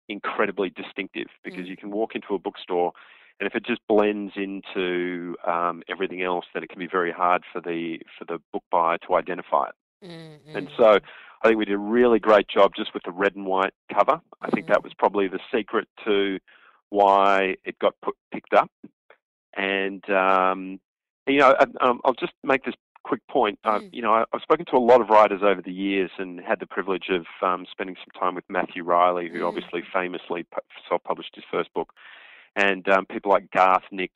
incredibly 0.09 0.71
distinctive 0.71 1.29
because 1.45 1.67
Mm. 1.67 1.69
you 1.69 1.77
can 1.77 1.91
walk 1.91 2.15
into 2.17 2.35
a 2.35 2.39
bookstore 2.39 2.93
and 3.41 3.47
if 3.47 3.55
it 3.55 3.65
just 3.65 3.81
blends 3.89 4.35
into 4.37 5.35
um, 5.47 5.83
everything 5.89 6.23
else, 6.23 6.45
then 6.53 6.63
it 6.63 6.69
can 6.69 6.79
be 6.79 6.87
very 6.87 7.11
hard 7.11 7.43
for 7.53 7.61
the 7.61 7.99
for 8.19 8.27
the 8.27 8.39
book 8.53 8.65
buyer 8.71 8.99
to 9.07 9.15
identify 9.15 9.69
it. 9.69 9.75
Mm, 10.07 10.39
And 10.55 10.69
mm. 10.69 10.77
so 10.77 10.99
I 11.43 11.49
think 11.49 11.59
we 11.59 11.65
did 11.65 11.75
a 11.75 11.79
really 11.79 12.19
great 12.19 12.49
job 12.49 12.73
just 12.77 12.93
with 12.93 13.03
the 13.05 13.13
red 13.13 13.35
and 13.37 13.47
white 13.47 13.73
cover. 13.93 14.21
I 14.43 14.51
think 14.51 14.67
Mhm. 14.67 14.71
that 14.71 14.85
was 14.85 14.93
probably 14.95 15.27
the 15.29 15.41
secret 15.55 15.89
to 16.05 16.39
why 16.91 17.57
it 17.65 17.79
got 17.79 17.95
put, 18.03 18.17
picked 18.33 18.53
up. 18.53 18.71
And 19.61 20.03
um, 20.11 20.81
you 21.27 21.39
know, 21.39 21.55
and, 21.61 21.77
um, 21.81 22.01
I'll 22.05 22.15
just 22.15 22.33
make 22.43 22.65
this 22.65 22.75
quick 23.05 23.21
point. 23.29 23.59
Uh, 23.65 23.81
Mm. 23.81 23.89
you 23.93 24.03
know, 24.03 24.13
I, 24.15 24.25
I've 24.33 24.43
spoken 24.43 24.65
to 24.67 24.77
a 24.77 24.87
lot 24.91 25.01
of 25.01 25.09
writers 25.11 25.43
over 25.43 25.61
the 25.63 25.73
years 25.73 26.11
and 26.19 26.41
had 26.41 26.61
the 26.61 26.67
privilege 26.67 27.09
of 27.11 27.25
um, 27.49 27.67
spending 27.71 27.97
some 27.97 28.21
time 28.21 28.35
with 28.35 28.45
Matthew 28.49 28.83
Reilly, 28.85 29.29
who 29.29 29.41
Mm. 29.41 29.49
obviously 29.49 29.83
famously 29.93 30.47
self-published 30.89 31.35
his 31.35 31.45
first 31.51 31.73
book, 31.75 31.93
and 32.57 32.89
um, 32.89 33.05
people 33.07 33.31
like 33.31 33.51
Garth 33.51 33.85
Nix. 33.91 34.15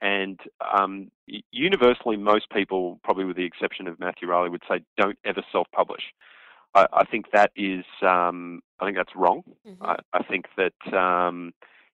And 0.00 0.38
um, 0.78 1.10
universally, 1.50 2.16
most 2.16 2.50
people, 2.50 3.00
probably 3.04 3.24
with 3.24 3.36
the 3.36 3.44
exception 3.44 3.86
of 3.88 3.98
Matthew 3.98 4.28
Reilly, 4.28 4.50
would 4.50 4.62
say 4.68 4.80
don't 4.96 5.18
ever 5.24 5.42
self-publish. 5.50 6.04
I, 6.74 6.86
I 6.92 7.04
think 7.04 7.26
that 7.32 7.50
is, 7.56 7.84
um, 8.02 8.60
I 8.80 8.84
think 8.84 8.96
that's 8.96 9.16
wrong. 9.16 9.42
Mhm. 9.66 9.76
I, 9.80 9.96
I 10.18 10.22
think 10.22 10.44
that 10.56 10.80
um, 11.06 11.52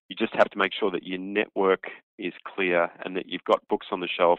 you 0.08 0.16
just 0.16 0.34
have 0.34 0.50
to 0.50 0.58
make 0.58 0.72
sure 0.78 0.90
that 0.90 1.04
your 1.04 1.18
network 1.18 1.84
is 2.18 2.32
clear 2.46 2.90
and 3.04 3.16
that 3.16 3.26
you've 3.26 3.44
got 3.44 3.66
books 3.68 3.86
on 3.90 4.00
the 4.00 4.08
shelf. 4.08 4.38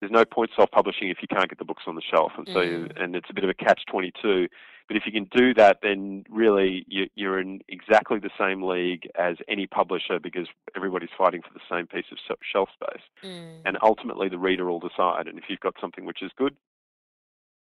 There's 0.00 0.12
no 0.12 0.24
point 0.24 0.50
self-publishing 0.56 1.08
if 1.08 1.18
you 1.22 1.28
can't 1.28 1.48
get 1.48 1.58
the 1.58 1.64
books 1.64 1.84
on 1.86 1.94
the 1.94 2.02
shelf, 2.02 2.32
and 2.36 2.46
so 2.48 2.60
Mm. 2.60 3.02
and 3.02 3.16
it's 3.16 3.30
a 3.30 3.34
bit 3.34 3.44
of 3.44 3.50
a 3.50 3.54
catch-22. 3.54 4.48
But 4.86 4.98
if 4.98 5.06
you 5.06 5.12
can 5.12 5.24
do 5.34 5.54
that, 5.54 5.78
then 5.82 6.24
really 6.28 6.84
you, 6.88 7.08
you're 7.14 7.40
in 7.40 7.60
exactly 7.68 8.18
the 8.18 8.30
same 8.38 8.62
league 8.62 9.08
as 9.14 9.36
any 9.48 9.66
publisher 9.66 10.18
because 10.20 10.46
everybody's 10.76 11.08
fighting 11.16 11.40
for 11.40 11.54
the 11.54 11.60
same 11.70 11.86
piece 11.86 12.04
of 12.12 12.18
shelf 12.42 12.68
space, 12.74 13.02
Mm. 13.22 13.62
and 13.64 13.78
ultimately 13.82 14.28
the 14.28 14.38
reader 14.38 14.66
will 14.66 14.80
decide. 14.80 15.26
And 15.26 15.38
if 15.38 15.44
you've 15.48 15.60
got 15.60 15.74
something 15.80 16.04
which 16.04 16.22
is 16.22 16.32
good, 16.36 16.54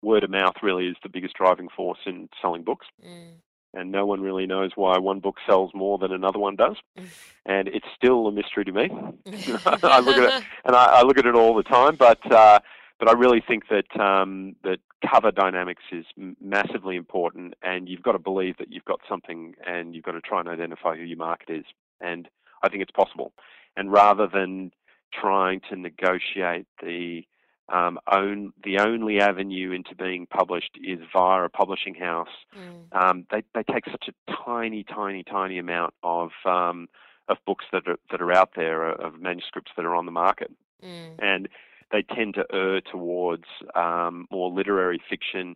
word 0.02 0.24
of 0.24 0.30
mouth 0.30 0.56
really 0.62 0.88
is 0.88 0.98
the 1.02 1.10
biggest 1.10 1.36
driving 1.36 1.70
force 1.70 2.00
in 2.06 2.30
selling 2.42 2.64
books 2.64 2.88
Mm. 3.04 3.42
And 3.78 3.92
no 3.92 4.06
one 4.06 4.22
really 4.22 4.46
knows 4.46 4.72
why 4.76 4.98
one 4.98 5.20
book 5.20 5.38
sells 5.48 5.72
more 5.74 5.98
than 5.98 6.12
another 6.12 6.40
one 6.40 6.56
does. 6.56 6.78
And 7.50 7.70
it's 7.70 7.86
still 7.96 8.28
a 8.28 8.32
mystery 8.34 8.66
to 8.66 8.74
me. 8.74 8.90
I 9.66 10.02
look 10.02 10.18
at 10.18 10.42
it, 10.42 10.44
and 10.66 10.76
I, 10.76 11.00
I 11.00 11.02
look 11.04 11.18
at 11.18 11.26
it 11.26 11.34
all 11.34 11.56
the 11.56 11.64
time. 11.64 11.96
But 11.96 12.20
uh, 12.30 12.60
but 13.00 13.08
I 13.08 13.14
really 13.14 13.42
think 13.48 13.70
that 13.70 13.98
um, 13.98 14.58
that 14.66 14.80
cover 15.10 15.32
dynamics 15.32 15.84
is 15.94 16.04
massively 16.42 16.98
important, 16.98 17.54
and 17.62 17.88
you've 17.88 18.04
got 18.04 18.12
to 18.12 18.20
believe 18.20 18.58
that 18.58 18.74
you've 18.74 18.84
got 18.84 19.00
something, 19.08 19.56
and 19.66 19.96
you've 19.96 20.04
got 20.04 20.12
to 20.12 20.20
try 20.20 20.42
and 20.42 20.50
identify 20.50 20.98
who 20.98 21.04
your 21.04 21.18
market 21.18 21.50
is. 21.50 21.64
And 22.02 22.28
I 22.64 22.68
think 22.68 22.82
it's 22.82 22.92
possible. 22.92 23.32
And 23.78 23.94
rather 23.94 24.28
than 24.28 24.74
trying 25.14 25.62
to 25.70 25.78
negotiate 25.78 26.68
the 26.84 27.24
um, 27.70 28.00
own 28.12 28.54
the 28.64 28.80
only 28.80 29.20
avenue 29.20 29.72
into 29.72 29.96
being 29.96 30.26
published 30.28 30.78
is 30.84 31.00
via 31.14 31.44
a 31.44 31.50
publishing 31.50 31.96
house 31.96 32.28
Mm. 32.58 32.88
um, 32.92 33.26
they 33.32 33.44
they 33.54 33.64
take 33.64 33.86
such 33.92 34.08
a 34.10 34.32
tiny, 34.46 34.84
tiny, 34.84 35.24
tiny 35.24 35.60
amount 35.60 35.94
of 36.04 36.32
um, 36.46 36.88
of 37.28 37.38
books 37.46 37.66
that 37.72 37.88
are 37.88 37.98
that 38.12 38.22
are 38.22 38.34
out 38.34 38.52
there 38.56 38.90
uh, 38.90 39.06
of 39.08 39.20
manuscripts 39.20 39.72
that 39.76 39.86
are 39.86 39.96
on 39.96 40.06
the 40.06 40.12
market, 40.12 40.52
Mm. 40.84 41.16
and 41.20 41.50
they 41.92 42.04
tend 42.04 42.36
to 42.36 42.46
err 42.54 42.82
towards 42.82 43.46
um, 43.76 44.28
more 44.32 44.50
literary 44.52 45.02
fiction 45.10 45.56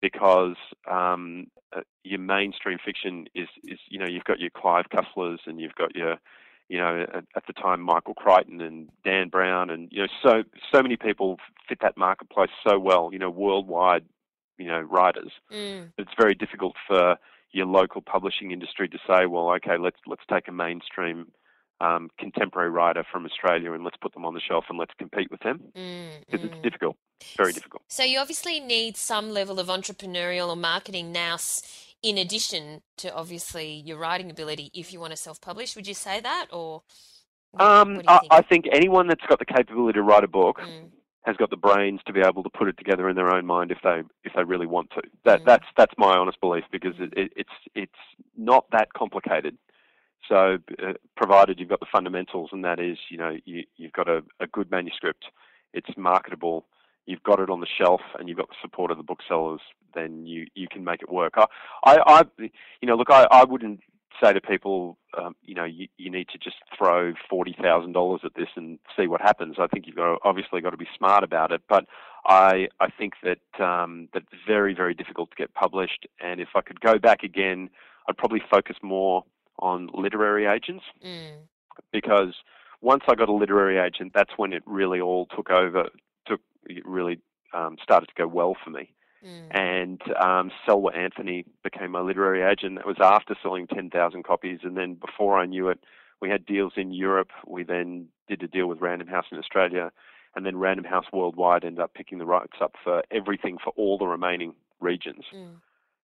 because 0.00 0.56
um, 0.90 1.46
uh, 1.76 1.80
your 2.04 2.18
mainstream 2.20 2.78
fiction 2.84 3.26
is 3.34 3.48
is 3.64 3.78
you 3.88 3.98
know 3.98 4.06
you've 4.08 4.24
got 4.24 4.40
your 4.40 4.50
Clive 4.50 4.86
Cusslers 4.90 5.40
and 5.46 5.60
you've 5.60 5.74
got 5.74 5.94
your 5.94 6.16
you 6.70 6.78
know 6.78 7.04
at, 7.16 7.24
at 7.36 7.44
the 7.46 7.52
time 7.52 7.80
Michael 7.80 8.14
Crichton 8.14 8.60
and 8.62 8.88
Dan 9.04 9.28
Brown 9.28 9.68
and 9.68 9.88
you 9.92 10.00
know 10.02 10.08
so 10.22 10.32
so 10.72 10.82
many 10.82 10.96
people 10.96 11.36
fit 11.68 11.78
that 11.82 11.96
marketplace 11.98 12.54
so 12.66 12.78
well 12.78 13.10
you 13.12 13.18
know 13.18 13.30
worldwide 13.30 14.04
you 14.56 14.68
know 14.68 14.80
writers 14.80 15.32
Mm. 15.52 15.92
it's 15.98 16.14
very 16.18 16.34
difficult 16.34 16.74
for 16.86 17.16
your 17.52 17.66
local 17.66 18.00
publishing 18.00 18.52
industry 18.52 18.88
to 18.88 18.98
say, 19.08 19.26
well, 19.26 19.50
okay, 19.56 19.76
let's 19.76 19.96
let's 20.06 20.22
take 20.32 20.46
a 20.48 20.52
mainstream 20.52 21.32
um, 21.80 22.08
contemporary 22.18 22.70
writer 22.70 23.04
from 23.10 23.24
Australia 23.24 23.72
and 23.72 23.82
let's 23.82 23.96
put 23.96 24.12
them 24.12 24.24
on 24.24 24.34
the 24.34 24.40
shelf 24.40 24.66
and 24.68 24.78
let's 24.78 24.92
compete 24.98 25.30
with 25.30 25.40
them 25.40 25.58
Mm. 25.76 26.20
because 26.20 26.44
it's 26.44 26.54
Mm. 26.54 26.62
difficult, 26.62 26.96
very 27.36 27.52
difficult. 27.52 27.82
So 27.88 28.04
you 28.04 28.18
obviously 28.20 28.60
need 28.60 28.96
some 28.96 29.30
level 29.30 29.58
of 29.58 29.66
entrepreneurial 29.68 30.48
or 30.48 30.56
marketing 30.56 31.10
nous 31.10 31.89
in 32.02 32.18
addition 32.18 32.82
to 32.98 33.14
obviously 33.14 33.82
your 33.86 33.98
writing 33.98 34.30
ability 34.30 34.70
if 34.74 34.92
you 34.92 35.00
want 35.00 35.12
to 35.12 35.16
self-publish. 35.16 35.76
Would 35.76 35.86
you 35.86 35.94
say 35.94 36.20
that 36.20 36.46
or 36.50 36.82
what, 37.52 37.62
Um, 37.62 37.96
what 37.96 38.06
think? 38.20 38.32
I 38.32 38.42
think 38.42 38.64
anyone 38.72 39.06
that's 39.08 39.24
got 39.26 39.38
the 39.38 39.44
capability 39.44 39.94
to 39.98 40.02
write 40.02 40.24
a 40.24 40.28
book 40.28 40.60
Mm. 40.60 40.90
has 41.26 41.36
got 41.36 41.50
the 41.50 41.56
brains 41.56 42.00
to 42.06 42.12
be 42.12 42.20
able 42.20 42.42
to 42.42 42.50
put 42.50 42.68
it 42.68 42.78
together 42.78 43.08
in 43.08 43.16
their 43.16 43.34
own 43.34 43.44
mind 43.44 43.70
if 43.70 43.78
they 43.82 44.02
if 44.24 44.32
they 44.34 44.44
really 44.44 44.66
want 44.66 44.90
to. 44.92 45.02
That 45.24 45.42
Mm. 45.42 45.46
that's 45.46 45.66
that's 45.76 45.94
my 45.98 46.16
honest 46.16 46.40
belief 46.40 46.64
because 46.70 46.94
it, 46.98 47.12
it, 47.16 47.32
it's 47.36 47.56
it's 47.74 48.02
not 48.36 48.70
that 48.70 48.92
complicated. 48.94 49.58
So, 50.28 50.58
uh, 50.82 50.92
provided 51.16 51.58
you've 51.58 51.70
got 51.70 51.80
the 51.80 51.86
fundamentals, 51.90 52.50
and 52.52 52.64
that 52.64 52.78
is, 52.78 52.98
you 53.10 53.16
know, 53.16 53.36
you, 53.46 53.64
you've 53.76 53.92
got 53.92 54.08
a, 54.08 54.22
a 54.38 54.46
good 54.46 54.70
manuscript, 54.70 55.24
it's 55.72 55.96
marketable, 55.96 56.66
you've 57.10 57.22
got 57.22 57.40
it 57.40 57.50
on 57.50 57.60
the 57.60 57.66
shelf, 57.78 58.00
and 58.18 58.28
you've 58.28 58.38
got 58.38 58.48
the 58.48 58.54
support 58.62 58.90
of 58.90 58.96
the 58.96 59.02
booksellers, 59.02 59.60
then 59.94 60.24
you, 60.26 60.46
you 60.54 60.68
can 60.68 60.84
make 60.84 61.02
it 61.02 61.10
work. 61.10 61.34
I, 61.36 61.46
I, 61.84 61.98
I 62.06 62.22
you 62.38 62.88
know, 62.88 62.94
look, 62.94 63.10
I, 63.10 63.26
I 63.30 63.44
wouldn't 63.44 63.80
say 64.22 64.32
to 64.32 64.40
people, 64.40 64.98
um, 65.18 65.34
you 65.42 65.54
know, 65.54 65.64
you, 65.64 65.88
you 65.96 66.10
need 66.10 66.28
to 66.28 66.38
just 66.38 66.56
throw 66.76 67.14
forty 67.28 67.54
thousand 67.60 67.92
dollars 67.92 68.20
at 68.24 68.34
this 68.34 68.48
and 68.56 68.78
see 68.96 69.06
what 69.06 69.20
happens. 69.20 69.56
I 69.58 69.66
think 69.66 69.86
you've 69.86 69.96
got 69.96 70.12
to, 70.12 70.16
obviously 70.24 70.60
got 70.60 70.70
to 70.70 70.76
be 70.76 70.88
smart 70.96 71.24
about 71.24 71.52
it, 71.52 71.62
but 71.68 71.86
I 72.24 72.68
I 72.80 72.88
think 72.90 73.14
that 73.22 73.64
um, 73.64 74.08
that 74.12 74.22
it's 74.30 74.42
very 74.46 74.74
very 74.74 74.94
difficult 74.94 75.30
to 75.30 75.36
get 75.36 75.54
published. 75.54 76.06
And 76.20 76.40
if 76.40 76.48
I 76.54 76.60
could 76.60 76.80
go 76.80 76.98
back 76.98 77.22
again, 77.22 77.70
I'd 78.08 78.16
probably 78.16 78.42
focus 78.50 78.76
more 78.82 79.24
on 79.58 79.90
literary 79.92 80.46
agents 80.46 80.84
Mm. 81.04 81.36
because 81.92 82.34
once 82.80 83.04
I 83.08 83.14
got 83.14 83.28
a 83.28 83.32
literary 83.32 83.78
agent, 83.78 84.12
that's 84.14 84.32
when 84.36 84.52
it 84.52 84.62
really 84.66 85.00
all 85.00 85.26
took 85.26 85.50
over. 85.50 85.88
It 86.66 86.86
really 86.86 87.20
um, 87.52 87.76
started 87.82 88.06
to 88.06 88.14
go 88.16 88.26
well 88.26 88.56
for 88.62 88.70
me 88.70 88.94
Mm. 89.24 89.48
and 89.50 90.02
um, 90.16 90.50
Selwa 90.66 90.96
Anthony 90.96 91.44
became 91.62 91.90
my 91.90 92.00
literary 92.00 92.42
agent. 92.42 92.78
It 92.78 92.86
was 92.86 92.96
after 93.00 93.36
selling 93.42 93.66
10,000 93.66 94.24
copies, 94.24 94.60
and 94.62 94.76
then 94.76 94.94
before 94.94 95.38
I 95.38 95.44
knew 95.44 95.68
it, 95.68 95.80
we 96.22 96.30
had 96.30 96.46
deals 96.46 96.72
in 96.76 96.90
Europe. 96.92 97.30
We 97.46 97.62
then 97.62 98.08
did 98.28 98.42
a 98.42 98.48
deal 98.48 98.66
with 98.66 98.80
Random 98.80 99.08
House 99.08 99.26
in 99.30 99.38
Australia, 99.38 99.92
and 100.34 100.46
then 100.46 100.56
Random 100.56 100.86
House 100.86 101.04
Worldwide 101.12 101.64
ended 101.64 101.80
up 101.80 101.92
picking 101.92 102.18
the 102.18 102.24
rights 102.24 102.56
up 102.62 102.76
for 102.82 103.02
everything 103.10 103.58
for 103.62 103.74
all 103.76 103.98
the 103.98 104.06
remaining 104.06 104.54
regions. 104.80 105.24
Mm. 105.34 105.56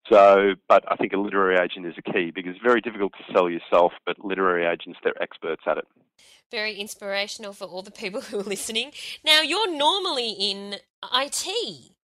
So, 0.10 0.56
but 0.68 0.84
I 0.92 0.96
think 0.96 1.14
a 1.14 1.18
literary 1.18 1.58
agent 1.64 1.86
is 1.86 1.96
a 1.98 2.02
key 2.02 2.32
because 2.34 2.56
it's 2.56 2.64
very 2.64 2.82
difficult 2.82 3.14
to 3.14 3.34
sell 3.34 3.50
yourself, 3.50 3.94
but 4.06 4.24
literary 4.26 4.66
agents, 4.66 5.00
they're 5.04 5.22
experts 5.22 5.62
at 5.68 5.78
it. 5.78 5.88
Very 6.52 6.76
inspirational 6.76 7.54
for 7.54 7.66
all 7.66 7.82
the 7.82 7.92
people 7.92 8.22
who 8.22 8.40
are 8.40 8.44
listening. 8.44 8.92
Now 9.26 9.42
you're 9.42 9.72
normally 9.72 10.30
in 10.32 10.76
IT, 11.12 11.48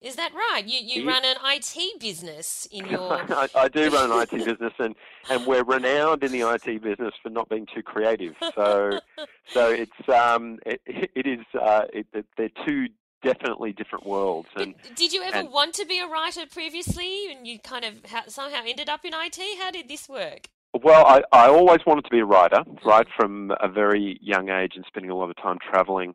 is 0.02 0.16
that 0.16 0.32
right? 0.34 0.64
You 0.66 0.80
you 0.82 1.06
run 1.08 1.24
an 1.24 1.36
IT 1.44 2.00
business 2.00 2.66
in 2.70 2.86
your 2.90 3.12
I, 3.12 3.48
I 3.54 3.68
do 3.68 3.90
run 3.90 4.10
an 4.10 4.18
IT 4.22 4.30
business, 4.44 4.72
and, 4.78 4.94
and 5.30 5.46
we're 5.46 5.62
renowned 5.64 6.24
in 6.24 6.32
the 6.32 6.40
IT 6.40 6.82
business 6.82 7.14
for 7.22 7.30
not 7.30 7.48
being 7.48 7.66
too 7.72 7.82
creative. 7.82 8.34
So, 8.54 8.98
so 9.46 9.70
it's 9.70 10.08
um, 10.08 10.58
it, 10.66 10.80
it 10.86 11.26
is 11.26 11.46
uh, 11.60 11.82
it, 11.92 12.06
it, 12.12 12.26
they're 12.36 12.50
two 12.66 12.88
definitely 13.22 13.72
different 13.72 14.06
worlds, 14.06 14.48
and 14.56 14.74
But 14.82 14.96
did 14.96 15.12
you 15.12 15.22
ever 15.22 15.36
and- 15.36 15.50
want 15.50 15.74
to 15.74 15.86
be 15.86 15.98
a 16.00 16.06
writer 16.06 16.46
previously, 16.50 17.30
and 17.30 17.46
you 17.46 17.58
kind 17.58 17.84
of 17.84 18.04
ha- 18.10 18.24
somehow 18.28 18.62
ended 18.66 18.88
up 18.88 19.04
in 19.04 19.12
IT? 19.14 19.38
How 19.60 19.70
did 19.70 19.88
this 19.88 20.08
work? 20.08 20.48
Well, 20.72 21.04
I, 21.06 21.22
I 21.32 21.48
always 21.48 21.80
wanted 21.86 22.04
to 22.04 22.10
be 22.10 22.20
a 22.20 22.24
writer, 22.24 22.62
right 22.84 23.06
from 23.16 23.52
a 23.60 23.68
very 23.68 24.18
young 24.22 24.48
age, 24.50 24.72
and 24.76 24.84
spending 24.86 25.10
a 25.10 25.16
lot 25.16 25.30
of 25.30 25.36
time 25.36 25.58
traveling. 25.58 26.14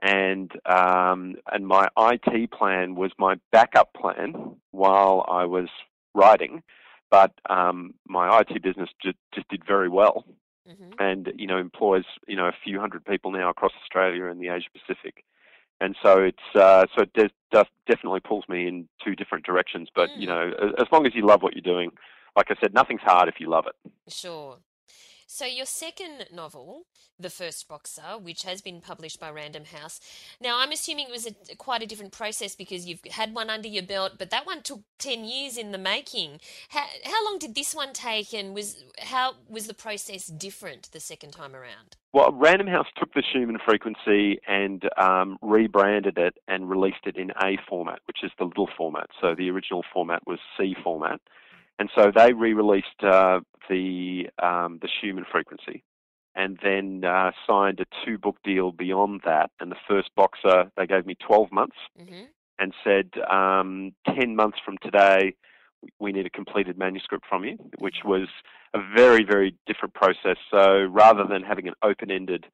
And 0.00 0.52
um, 0.66 1.34
and 1.50 1.66
my 1.66 1.88
IT 1.98 2.52
plan 2.52 2.94
was 2.94 3.10
my 3.18 3.34
backup 3.50 3.92
plan 3.94 4.56
while 4.70 5.26
I 5.28 5.44
was 5.44 5.68
writing, 6.14 6.62
but 7.10 7.32
um, 7.50 7.94
my 8.06 8.40
IT 8.40 8.62
business 8.62 8.90
just, 9.02 9.16
just 9.34 9.48
did 9.48 9.66
very 9.66 9.88
well, 9.88 10.24
hmm 10.66 10.92
and 11.00 11.32
you 11.36 11.48
know 11.48 11.58
employs 11.58 12.04
you 12.28 12.36
know 12.36 12.46
a 12.46 12.54
few 12.64 12.78
hundred 12.78 13.04
people 13.04 13.32
now 13.32 13.50
across 13.50 13.72
Australia 13.82 14.26
and 14.26 14.40
the 14.40 14.48
Asia 14.48 14.68
Pacific, 14.72 15.24
and 15.80 15.96
so 16.00 16.22
it's 16.22 16.54
uh, 16.54 16.86
so 16.94 17.02
it 17.02 17.12
does, 17.14 17.30
does 17.50 17.66
definitely 17.88 18.20
pulls 18.20 18.44
me 18.48 18.68
in 18.68 18.88
two 19.04 19.16
different 19.16 19.44
directions. 19.44 19.88
But 19.92 20.10
you 20.14 20.28
Mm. 20.28 20.30
know, 20.30 20.72
as 20.78 20.86
long 20.92 21.06
as 21.06 21.14
you 21.16 21.26
love 21.26 21.42
what 21.42 21.54
you're 21.54 21.62
doing, 21.62 21.90
like 22.38 22.52
I 22.52 22.54
said, 22.60 22.72
nothing's 22.72 23.00
hard 23.00 23.28
if 23.28 23.40
you 23.40 23.50
love 23.50 23.66
it. 23.66 23.92
Sure. 24.10 24.58
So 25.26 25.44
your 25.44 25.66
second 25.66 26.26
novel, 26.32 26.84
The 27.18 27.28
First 27.28 27.68
Boxer, 27.68 28.16
which 28.18 28.44
has 28.44 28.62
been 28.62 28.80
published 28.80 29.20
by 29.20 29.28
Random 29.28 29.64
House. 29.66 30.00
Now, 30.40 30.58
I'm 30.58 30.70
assuming 30.72 31.08
it 31.08 31.12
was 31.12 31.26
a, 31.26 31.56
quite 31.56 31.82
a 31.82 31.86
different 31.86 32.12
process 32.12 32.54
because 32.54 32.86
you've 32.86 33.04
had 33.10 33.34
one 33.34 33.50
under 33.50 33.68
your 33.68 33.82
belt, 33.82 34.12
but 34.18 34.30
that 34.30 34.46
one 34.46 34.62
took 34.62 34.80
10 35.00 35.26
years 35.26 35.58
in 35.58 35.72
the 35.72 35.78
making. 35.78 36.40
How, 36.70 36.86
how 37.04 37.24
long 37.26 37.38
did 37.38 37.54
this 37.54 37.74
one 37.74 37.92
take 37.92 38.32
and 38.32 38.54
was 38.54 38.84
how 39.00 39.34
was 39.48 39.66
the 39.66 39.74
process 39.74 40.28
different 40.28 40.90
the 40.92 41.00
second 41.00 41.32
time 41.32 41.54
around? 41.54 41.96
Well, 42.14 42.32
Random 42.32 42.68
House 42.68 42.86
took 42.96 43.12
the 43.12 43.22
Schumann 43.32 43.58
frequency 43.66 44.40
and 44.46 44.88
um, 44.96 45.38
rebranded 45.42 46.16
it 46.16 46.38
and 46.46 46.70
released 46.70 47.04
it 47.04 47.16
in 47.16 47.32
A 47.42 47.58
format, 47.68 47.98
which 48.06 48.24
is 48.24 48.30
the 48.38 48.44
little 48.44 48.70
format. 48.78 49.10
So 49.20 49.34
the 49.34 49.50
original 49.50 49.84
format 49.92 50.22
was 50.26 50.38
C 50.56 50.74
format, 50.82 51.20
and 51.78 51.90
so 51.94 52.10
they 52.14 52.32
re-released 52.32 53.02
uh, 53.02 53.40
the 53.68 54.28
um, 54.42 54.78
the 54.82 54.88
Schumann 54.88 55.26
frequency, 55.30 55.84
and 56.34 56.58
then 56.62 57.04
uh, 57.04 57.30
signed 57.46 57.80
a 57.80 57.86
two-book 58.04 58.36
deal 58.44 58.72
beyond 58.72 59.22
that. 59.24 59.50
And 59.60 59.70
the 59.70 59.76
first 59.88 60.10
boxer, 60.16 60.70
they 60.76 60.86
gave 60.86 61.06
me 61.06 61.16
12 61.26 61.52
months 61.52 61.76
hmm 61.96 62.24
and 62.58 62.74
said, 62.82 63.10
um, 63.30 63.92
10 64.06 64.34
months 64.34 64.58
from 64.64 64.76
today, 64.82 65.34
we 66.00 66.12
need 66.12 66.26
a 66.26 66.30
completed 66.30 66.76
manuscript 66.76 67.24
from 67.28 67.44
you, 67.44 67.56
which 67.78 67.98
was 68.04 68.28
a 68.74 68.80
very, 68.96 69.24
very 69.24 69.54
different 69.66 69.94
process. 69.94 70.36
So 70.50 70.82
rather 70.90 71.24
than 71.24 71.42
having 71.42 71.68
an 71.68 71.74
open-ended 71.82 72.46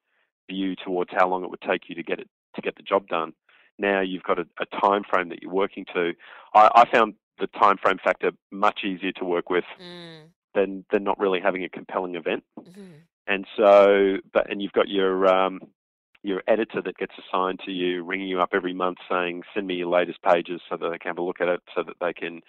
view 0.51 0.77
towards 0.77 1.11
how 1.13 1.29
long 1.29 1.43
it 1.43 1.51
would 1.51 1.63
take 1.63 1.89
you 1.89 1.95
to 1.95 2.03
get 2.03 2.19
it 2.19 2.29
to 2.55 2.61
get 2.61 2.77
the 2.77 2.83
job 2.83 3.09
done, 3.09 3.33
now 3.79 4.01
you've 4.01 4.23
got 4.23 4.39
a, 4.39 4.47
a 4.61 4.67
time 4.81 5.03
frame 5.11 5.31
that 5.31 5.43
you're 5.43 5.51
working 5.51 5.87
to. 5.95 6.13
I, 6.55 6.71
I 6.75 6.85
found 6.93 7.15
the 7.39 7.47
time 7.49 7.77
frame 7.79 7.99
factor 8.03 8.31
much 8.51 8.81
easier 8.85 9.13
to 9.13 9.25
work 9.25 9.51
with 9.51 9.65
Mm, 9.81 10.31
than 10.55 10.85
than 10.93 11.05
not 11.05 11.19
really 11.19 11.41
having 11.41 11.65
a 11.65 11.69
compelling 11.69 12.15
event. 12.15 12.45
mhm, 12.59 13.01
And 13.27 13.47
so, 13.57 14.19
but 14.33 14.51
and 14.51 14.63
you've 14.63 14.73
got 14.73 14.89
your 14.89 15.27
um, 15.27 15.61
your 16.23 16.43
editor 16.49 16.81
that 16.83 16.97
gets 16.97 17.13
assigned 17.19 17.61
to 17.67 17.73
you, 17.73 18.03
ringing 18.05 18.29
you 18.29 18.41
up 18.41 18.51
every 18.53 18.73
month 18.75 18.99
saying, 19.11 19.43
"Send 19.55 19.67
me 19.67 19.75
your 19.75 19.89
latest 19.89 20.23
pages," 20.23 20.61
so 20.69 20.77
that 20.77 20.89
they 20.91 20.99
can 20.99 21.11
have 21.11 21.19
a 21.19 21.23
look 21.23 21.41
at 21.41 21.49
it, 21.49 21.61
so 21.75 21.83
that 21.83 21.97
they 22.01 22.13
can 22.13 22.41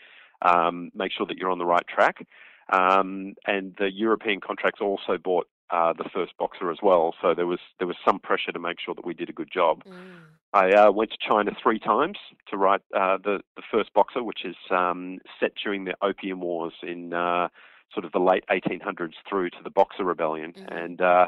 um, 0.41 0.91
make 0.93 1.11
sure 1.11 1.25
that 1.25 1.37
you're 1.37 1.51
on 1.51 1.59
the 1.59 1.65
right 1.65 1.87
track. 1.87 2.25
Um, 2.71 3.35
and 3.45 3.75
the 3.77 3.91
European 3.91 4.39
contracts 4.41 4.81
also 4.81 5.17
bought 5.17 5.47
uh, 5.69 5.93
the 5.93 6.09
first 6.13 6.33
boxer 6.37 6.71
as 6.71 6.77
well, 6.81 7.13
so 7.21 7.33
there 7.33 7.47
was 7.47 7.59
there 7.79 7.87
was 7.87 7.97
some 8.05 8.19
pressure 8.19 8.51
to 8.51 8.59
make 8.59 8.79
sure 8.79 8.95
that 8.95 9.05
we 9.05 9.13
did 9.13 9.29
a 9.29 9.33
good 9.33 9.51
job. 9.51 9.83
mm, 9.85 10.21
I 10.55 10.71
uh, 10.71 10.91
went 10.91 11.12
to 11.12 11.17
China 11.19 11.51
three 11.62 11.79
times 11.79 12.17
to 12.50 12.55
write 12.57 12.81
uh, 12.95 13.17
the 13.17 13.41
the 13.57 13.62
first 13.69 13.93
boxer, 13.93 14.24
which 14.24 14.45
is 14.45 14.55
um, 14.71 15.19
set 15.39 15.51
during 15.62 15.83
the 15.83 15.95
Opium 16.01 16.39
Wars 16.39 16.74
in 16.81 17.13
uh, 17.13 17.50
sort 17.93 18.05
of 18.05 18.13
the 18.13 18.19
late 18.19 18.45
1800s 18.50 19.13
through 19.29 19.50
to 19.51 19.57
the 19.63 19.69
Boxer 19.69 20.03
Rebellion, 20.05 20.53
Mhm. 20.53 20.83
and 20.83 21.01
uh, 21.01 21.27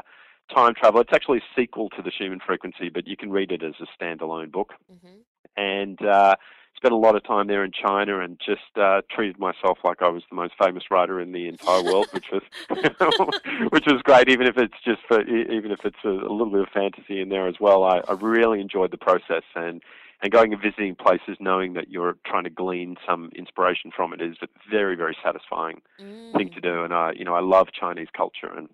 time 0.54 0.72
travel. 0.74 1.00
It's 1.02 1.12
actually 1.12 1.38
a 1.38 1.48
sequel 1.54 1.90
to 1.90 2.02
the 2.02 2.10
Schumann 2.10 2.40
Frequency, 2.40 2.88
but 2.88 3.06
you 3.06 3.16
can 3.16 3.30
read 3.30 3.52
it 3.52 3.62
as 3.62 3.74
a 3.80 3.86
standalone 3.96 4.50
book. 4.50 4.72
mhm. 4.90 5.18
And 5.56 6.00
uh, 6.02 6.36
spent 6.78 6.94
a 6.94 6.96
lot 6.96 7.16
of 7.16 7.24
time 7.24 7.46
there 7.48 7.64
in 7.64 7.72
China, 7.72 8.20
and 8.20 8.40
just 8.44 8.72
uh, 8.80 9.02
treated 9.10 9.38
myself 9.38 9.78
like 9.84 10.00
I 10.00 10.08
was 10.08 10.22
the 10.30 10.36
most 10.36 10.54
famous 10.58 10.84
writer 10.90 11.20
in 11.20 11.32
the 11.32 11.48
entire 11.48 11.82
world, 11.82 12.08
which 12.12 12.26
was 12.32 12.42
which 13.72 13.84
was 13.86 14.00
great. 14.04 14.28
Even 14.28 14.46
if 14.46 14.56
it's 14.56 14.80
just 14.84 15.00
for 15.06 15.20
even 15.22 15.70
if 15.70 15.80
it's 15.84 16.02
a, 16.04 16.08
a 16.08 16.32
little 16.32 16.50
bit 16.50 16.60
of 16.62 16.68
fantasy 16.72 17.20
in 17.20 17.28
there 17.28 17.46
as 17.48 17.56
well. 17.60 17.84
I, 17.84 18.00
I 18.08 18.12
really 18.14 18.60
enjoyed 18.60 18.90
the 18.90 18.98
process 18.98 19.42
and. 19.54 19.82
And 20.20 20.32
going 20.32 20.52
and 20.52 20.60
visiting 20.60 20.96
places, 20.96 21.36
knowing 21.38 21.74
that 21.74 21.90
you're 21.90 22.16
trying 22.26 22.42
to 22.42 22.50
glean 22.50 22.96
some 23.06 23.30
inspiration 23.36 23.92
from 23.94 24.12
it, 24.12 24.20
is 24.20 24.34
a 24.42 24.48
very, 24.68 24.96
very 24.96 25.16
satisfying 25.22 25.80
thing 25.96 26.48
Mm. 26.48 26.54
to 26.56 26.60
do. 26.60 26.82
And 26.82 26.92
I, 26.92 27.12
you 27.14 27.24
know, 27.24 27.36
I 27.36 27.40
love 27.40 27.68
Chinese 27.70 28.08
culture, 28.12 28.50
and 28.52 28.68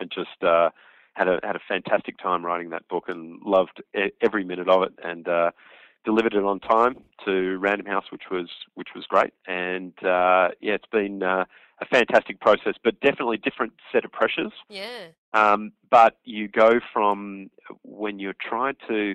and 0.00 0.10
just 0.10 0.42
uh, 0.42 0.70
had 1.12 1.28
a 1.28 1.40
had 1.42 1.56
a 1.56 1.60
fantastic 1.68 2.16
time 2.16 2.42
writing 2.42 2.70
that 2.70 2.88
book, 2.88 3.04
and 3.08 3.38
loved 3.44 3.82
every 4.22 4.44
minute 4.44 4.70
of 4.70 4.82
it, 4.84 4.94
and 5.04 5.28
uh, 5.28 5.50
delivered 6.04 6.34
it 6.34 6.44
on 6.44 6.60
time 6.60 6.96
to 7.24 7.58
Random 7.58 7.86
House, 7.86 8.04
which 8.10 8.24
was 8.30 8.48
which 8.74 8.88
was 8.94 9.04
great. 9.06 9.32
And 9.46 9.92
uh, 10.02 10.48
yeah, 10.60 10.74
it's 10.74 10.86
been 10.90 11.22
uh, 11.22 11.44
a 11.80 11.86
fantastic 11.86 12.40
process, 12.40 12.74
but 12.82 13.00
definitely 13.00 13.36
different 13.36 13.72
set 13.92 14.04
of 14.04 14.12
pressures. 14.12 14.52
Yeah. 14.68 15.08
Um, 15.34 15.72
but 15.90 16.18
you 16.24 16.48
go 16.48 16.80
from 16.92 17.50
when 17.82 18.18
you're 18.18 18.34
trying 18.40 18.76
to 18.88 19.14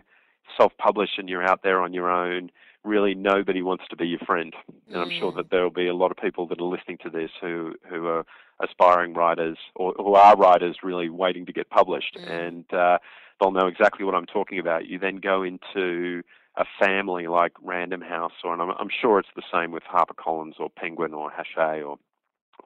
self-publish 0.57 1.11
and 1.17 1.29
you're 1.29 1.43
out 1.43 1.63
there 1.63 1.81
on 1.81 1.93
your 1.93 2.09
own. 2.09 2.51
Really, 2.83 3.15
nobody 3.15 3.61
wants 3.61 3.85
to 3.91 3.95
be 3.95 4.07
your 4.07 4.19
friend, 4.19 4.53
and 4.89 4.97
I'm 4.97 5.09
sure 5.09 5.31
Mm. 5.31 5.37
that 5.37 5.49
there 5.51 5.63
will 5.63 5.69
be 5.69 5.87
a 5.87 5.93
lot 5.93 6.11
of 6.11 6.17
people 6.17 6.47
that 6.47 6.59
are 6.59 6.65
listening 6.65 6.97
to 7.03 7.09
this 7.09 7.31
who 7.39 7.75
who 7.89 8.07
are 8.07 8.25
aspiring 8.61 9.13
writers 9.13 9.57
or 9.75 9.93
who 9.93 10.15
are 10.15 10.35
writers 10.35 10.75
really 10.83 11.07
waiting 11.09 11.45
to 11.45 11.53
get 11.53 11.69
published, 11.69 12.17
Mm. 12.19 12.29
and 12.29 12.73
uh, 12.73 12.97
they'll 13.39 13.51
know 13.51 13.67
exactly 13.67 14.03
what 14.03 14.15
I'm 14.15 14.25
talking 14.25 14.59
about. 14.59 14.85
You 14.85 14.99
then 14.99 15.15
go 15.15 15.43
into 15.43 16.23
a 16.55 16.65
family 16.79 17.27
like 17.27 17.53
Random 17.61 18.01
House, 18.01 18.33
or 18.43 18.53
and 18.53 18.61
I'm, 18.61 18.71
I'm 18.79 18.89
sure 18.89 19.19
it's 19.19 19.29
the 19.35 19.41
same 19.51 19.71
with 19.71 19.83
HarperCollins 19.83 20.59
or 20.59 20.69
Penguin 20.69 21.13
or 21.13 21.31
Hachette 21.31 21.83
or 21.83 21.97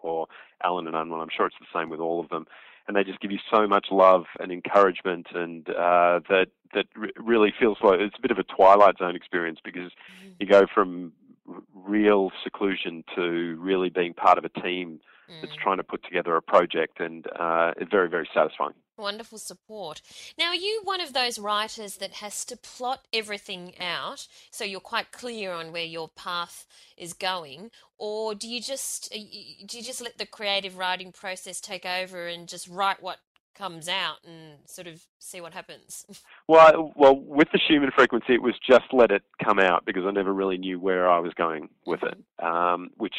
or 0.01 0.27
Allen 0.63 0.87
and 0.87 0.95
Unwin. 0.95 1.21
I'm 1.21 1.29
sure 1.35 1.45
it's 1.47 1.55
the 1.59 1.79
same 1.79 1.89
with 1.89 1.99
all 1.99 2.19
of 2.19 2.29
them, 2.29 2.45
and 2.87 2.95
they 2.97 3.03
just 3.03 3.19
give 3.21 3.31
you 3.31 3.39
so 3.49 3.65
much 3.67 3.87
love 3.91 4.25
and 4.39 4.51
encouragement, 4.51 5.27
and 5.33 5.69
uh, 5.69 6.19
that 6.29 6.47
that 6.73 6.87
re- 6.95 7.11
really 7.17 7.53
feels 7.57 7.77
like 7.81 7.99
it's 7.99 8.17
a 8.17 8.21
bit 8.21 8.31
of 8.31 8.37
a 8.37 8.43
twilight 8.43 8.97
zone 8.97 9.15
experience 9.15 9.59
because 9.63 9.91
Mhm. 9.93 10.35
you 10.39 10.45
go 10.47 10.65
from 10.73 11.13
r- 11.49 11.61
real 11.73 12.31
seclusion 12.43 13.03
to 13.15 13.55
really 13.59 13.89
being 13.89 14.13
part 14.13 14.37
of 14.37 14.43
a 14.45 14.49
team 14.49 14.99
that's 15.41 15.53
Mm. 15.53 15.59
trying 15.63 15.77
to 15.77 15.83
put 15.83 16.03
together 16.03 16.35
a 16.35 16.41
project, 16.41 16.99
and 16.99 17.25
uh, 17.39 17.73
it's 17.77 17.89
very 17.91 18.09
very 18.09 18.29
satisfying. 18.33 18.73
Wonderful 18.97 19.37
support. 19.37 20.01
Now, 20.39 20.47
are 20.47 20.55
you 20.55 20.81
one 20.83 21.01
of 21.01 21.13
those 21.13 21.37
writers 21.37 21.97
that 21.97 22.13
has 22.13 22.43
to 22.45 22.57
plot 22.57 23.05
everything 23.13 23.73
out 23.79 24.27
so 24.49 24.63
you're 24.63 24.79
quite 24.79 25.11
clear 25.11 25.51
on 25.51 25.71
where 25.71 25.83
your 25.83 26.09
path 26.09 26.65
is 26.97 27.13
going, 27.13 27.69
or 27.99 28.33
do 28.33 28.47
you 28.47 28.59
just 28.59 29.13
uh, 29.13 29.19
do 29.67 29.77
you 29.77 29.83
just 29.83 30.01
let 30.01 30.17
the 30.17 30.25
creative 30.25 30.79
writing 30.79 31.11
process 31.11 31.61
take 31.61 31.85
over 31.85 32.25
and 32.25 32.47
just 32.47 32.67
write 32.67 33.01
what 33.01 33.19
comes 33.57 33.89
out 33.89 34.17
and 34.25 34.59
sort 34.65 34.87
of 34.87 35.01
see 35.19 35.41
what 35.41 35.53
happens? 35.53 36.05
Well, 36.49 36.93
well, 36.95 37.13
with 37.13 37.49
the 37.51 37.59
Schumann 37.59 37.91
frequency, 37.93 38.33
it 38.33 38.41
was 38.41 38.53
just 38.65 38.85
let 38.93 39.11
it 39.11 39.23
come 39.43 39.59
out 39.59 39.83
because 39.85 40.03
I 40.05 40.11
never 40.11 40.33
really 40.33 40.57
knew 40.57 40.79
where 40.79 41.09
I 41.11 41.19
was 41.19 41.33
going 41.33 41.67
with 41.85 41.99
it, 42.03 42.17
um, 42.41 42.91
which 42.95 43.15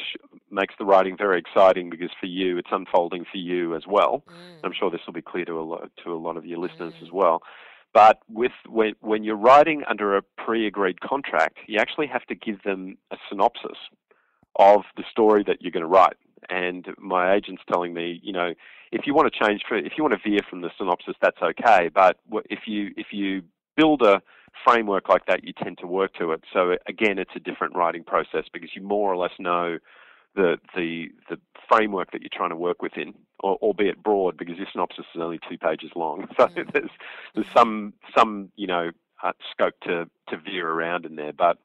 makes 0.50 0.74
the 0.78 0.86
writing 0.86 1.14
very 1.14 1.38
exciting 1.38 1.90
because 1.90 2.08
for 2.18 2.24
you, 2.24 2.56
it's 2.56 2.70
unfolding 2.72 3.26
for 3.30 3.36
you 3.36 3.76
as 3.76 3.82
well. 3.86 4.24
Mm. 4.26 4.60
I'm 4.64 4.72
sure 4.72 4.90
this 4.90 5.02
will 5.06 5.12
be 5.12 5.20
clear 5.20 5.44
to 5.44 5.60
a 5.60 5.62
lot 5.62 5.90
to 6.04 6.12
a 6.14 6.16
lot 6.16 6.38
of 6.38 6.46
your 6.46 6.58
listeners 6.58 6.94
Mm. 6.94 7.02
as 7.02 7.12
well. 7.12 7.42
But 7.92 8.20
with 8.30 8.52
when 8.66 8.94
when 9.00 9.24
you're 9.24 9.36
writing 9.36 9.82
under 9.86 10.16
a 10.16 10.22
pre-agreed 10.22 11.02
contract, 11.02 11.58
you 11.66 11.78
actually 11.78 12.06
have 12.06 12.24
to 12.26 12.34
give 12.34 12.62
them 12.62 12.96
a 13.10 13.18
synopsis 13.28 13.76
of 14.58 14.82
the 14.96 15.04
story 15.10 15.44
that 15.46 15.60
you're 15.60 15.70
going 15.72 15.82
to 15.82 15.86
write. 15.86 16.16
And 16.48 16.86
my 16.98 17.34
agent's 17.34 17.62
telling 17.70 17.94
me, 17.94 18.20
you 18.22 18.32
know, 18.32 18.54
if 18.92 19.06
you 19.06 19.14
want 19.14 19.32
to 19.32 19.44
change 19.44 19.62
if 19.70 19.92
you 19.96 20.04
want 20.04 20.14
to 20.14 20.28
veer 20.30 20.40
from 20.48 20.60
the 20.62 20.70
synopsis, 20.78 21.14
that's 21.20 21.40
okay. 21.42 21.90
But 21.92 22.18
if 22.50 22.60
you 22.66 22.90
if 22.96 23.08
you 23.12 23.42
build 23.76 24.02
a 24.02 24.22
framework 24.66 25.08
like 25.08 25.26
that, 25.26 25.44
you 25.44 25.52
tend 25.52 25.78
to 25.78 25.86
work 25.86 26.14
to 26.14 26.32
it. 26.32 26.42
So 26.52 26.76
again, 26.86 27.18
it's 27.18 27.30
a 27.36 27.40
different 27.40 27.76
writing 27.76 28.04
process 28.04 28.44
because 28.52 28.70
you 28.74 28.82
more 28.82 29.12
or 29.12 29.16
less 29.16 29.32
know 29.38 29.78
the 30.34 30.58
the 30.74 31.08
the 31.28 31.38
framework 31.68 32.12
that 32.12 32.22
you're 32.22 32.30
trying 32.32 32.50
to 32.50 32.56
work 32.56 32.82
within, 32.82 33.14
or, 33.40 33.56
albeit 33.56 34.02
broad, 34.02 34.36
because 34.36 34.56
your 34.56 34.66
synopsis 34.72 35.04
is 35.14 35.20
only 35.20 35.38
two 35.48 35.58
pages 35.58 35.90
long. 35.94 36.26
So 36.38 36.46
Mm. 36.46 36.72
there's 36.72 36.90
there's 37.34 37.46
some 37.54 37.92
some 38.16 38.50
you 38.56 38.66
know 38.66 38.90
uh, 39.22 39.32
scope 39.50 39.74
to 39.82 40.08
to 40.28 40.36
veer 40.38 40.68
around 40.68 41.04
in 41.04 41.16
there, 41.16 41.32
but 41.32 41.58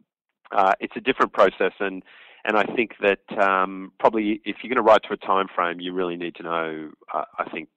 uh, 0.52 0.74
it's 0.80 0.96
a 0.96 1.02
different 1.02 1.34
process, 1.34 1.74
and 1.80 2.04
and 2.46 2.58
I 2.58 2.64
think 2.64 2.92
that 3.02 3.38
um, 3.40 3.92
probably 4.00 4.42
if 4.46 4.58
you're 4.62 4.74
going 4.74 4.84
to 4.84 4.90
write 4.90 5.04
to 5.04 5.14
a 5.14 5.18
time 5.18 5.48
frame, 5.54 5.80
you 5.80 5.94
really 5.94 6.18
need 6.18 6.36
to 6.36 6.44
know, 6.44 6.92
uh, 7.14 7.24
I 7.38 7.50
think, 7.50 7.70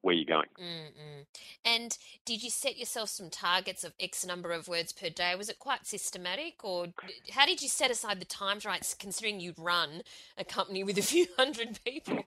where 0.00 0.14
you're 0.14 0.24
going. 0.24 0.48
Mm-mm. 0.58 1.26
And 1.64 1.98
did 2.24 2.42
you 2.42 2.50
set 2.50 2.78
yourself 2.78 3.10
some 3.10 3.28
targets 3.28 3.84
of 3.84 3.92
X 4.00 4.24
number 4.24 4.52
of 4.52 4.68
words 4.68 4.92
per 4.92 5.10
day? 5.10 5.34
Was 5.36 5.48
it 5.48 5.58
quite 5.58 5.86
systematic, 5.86 6.64
or 6.64 6.86
how 7.32 7.46
did 7.46 7.60
you 7.60 7.68
set 7.68 7.90
aside 7.90 8.20
the 8.20 8.26
time 8.26 8.60
to 8.60 8.68
write, 8.68 8.94
considering 8.98 9.40
you'd 9.40 9.58
run 9.58 10.02
a 10.38 10.44
company 10.44 10.82
with 10.82 10.98
a 10.98 11.02
few 11.02 11.26
hundred 11.38 11.78
people? 11.84 12.24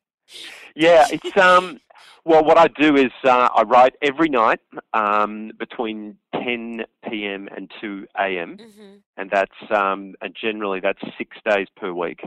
Yeah, 0.76 1.08
it's 1.10 1.38
um. 1.38 1.80
Well, 2.24 2.44
what 2.44 2.58
I 2.58 2.68
do 2.68 2.96
is 2.96 3.12
uh, 3.24 3.50
I 3.56 3.64
write 3.64 3.96
every 4.02 4.30
night 4.30 4.60
um, 4.94 5.52
between 5.58 6.18
10 6.44 6.82
p.m. 7.10 7.48
and 7.56 7.72
2 7.82 8.08
a.m. 8.18 8.58
hmm 8.58 8.96
and 9.18 9.30
that's 9.32 9.72
um, 9.72 10.16
and 10.22 10.36
generally 10.40 10.80
that's 10.80 11.02
six 11.18 11.38
days 11.46 11.68
per 11.76 11.92
week. 11.92 12.22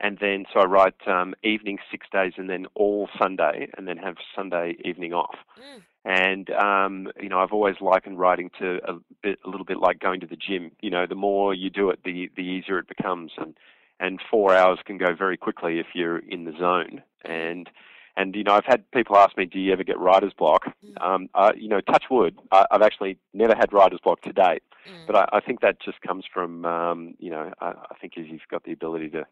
and 0.00 0.18
then 0.20 0.44
so 0.52 0.60
I 0.60 0.64
write 0.64 0.94
um, 1.06 1.34
evening 1.42 1.78
six 1.90 2.06
days, 2.12 2.32
and 2.36 2.48
then 2.50 2.66
all 2.74 3.08
Sunday, 3.20 3.68
and 3.76 3.86
then 3.86 3.96
have 3.98 4.16
Sunday 4.34 4.76
evening 4.84 5.12
off. 5.12 5.36
Mm. 5.58 5.82
And 6.04 6.50
um, 6.50 7.12
you 7.20 7.28
know, 7.28 7.38
I've 7.38 7.52
always 7.52 7.76
likened 7.80 8.18
writing 8.18 8.50
to 8.58 8.78
a 8.88 8.94
bit, 9.22 9.38
a 9.44 9.48
little 9.48 9.64
bit 9.66 9.78
like 9.78 10.00
going 10.00 10.20
to 10.20 10.26
the 10.26 10.36
gym. 10.36 10.72
You 10.80 10.90
know, 10.90 11.06
the 11.06 11.14
more 11.14 11.54
you 11.54 11.70
do 11.70 11.90
it, 11.90 12.00
the 12.04 12.30
the 12.36 12.42
easier 12.42 12.78
it 12.78 12.88
becomes, 12.88 13.32
and 13.38 13.54
and 14.00 14.20
four 14.30 14.54
hours 14.54 14.80
can 14.84 14.98
go 14.98 15.14
very 15.16 15.36
quickly 15.36 15.78
if 15.78 15.86
you're 15.94 16.18
in 16.18 16.44
the 16.44 16.52
zone. 16.58 17.02
And 17.24 17.68
and 18.16 18.34
you 18.34 18.44
know, 18.44 18.52
I've 18.52 18.66
had 18.66 18.90
people 18.90 19.16
ask 19.16 19.36
me, 19.36 19.46
"Do 19.46 19.58
you 19.58 19.72
ever 19.72 19.84
get 19.84 19.98
writer's 19.98 20.34
block?" 20.34 20.64
Mm. 20.84 21.02
Um, 21.04 21.28
uh, 21.34 21.52
you 21.56 21.68
know, 21.68 21.80
touch 21.80 22.04
wood, 22.10 22.38
I, 22.50 22.66
I've 22.70 22.82
actually 22.82 23.18
never 23.32 23.54
had 23.54 23.72
writer's 23.72 24.00
block 24.00 24.22
to 24.22 24.32
date. 24.32 24.62
Mm. 24.88 25.06
But 25.06 25.16
I, 25.16 25.28
I 25.34 25.40
think 25.40 25.60
that 25.60 25.80
just 25.80 26.00
comes 26.00 26.24
from, 26.32 26.64
um, 26.64 27.14
you 27.18 27.30
know, 27.30 27.52
I, 27.60 27.68
I 27.68 27.94
think 28.00 28.14
if 28.16 28.30
you've 28.30 28.40
got 28.50 28.64
the 28.64 28.72
ability 28.72 29.10
to 29.10 29.26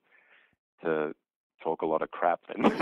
to 0.82 1.14
talk 1.62 1.82
a 1.82 1.86
lot 1.86 2.02
of 2.02 2.10
crap, 2.10 2.40
then 2.48 2.62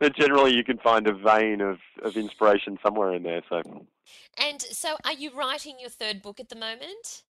that 0.00 0.12
generally 0.16 0.54
you 0.54 0.64
can 0.64 0.78
find 0.78 1.06
a 1.06 1.12
vein 1.12 1.60
of, 1.60 1.78
of 2.02 2.16
inspiration 2.16 2.78
somewhere 2.82 3.14
in 3.14 3.22
there. 3.22 3.42
So 3.48 3.62
And 4.36 4.60
so, 4.60 4.96
are 5.04 5.12
you 5.12 5.30
writing 5.32 5.76
your 5.80 5.90
third 5.90 6.22
book 6.22 6.40
at 6.40 6.48
the 6.48 6.56
moment? 6.56 7.22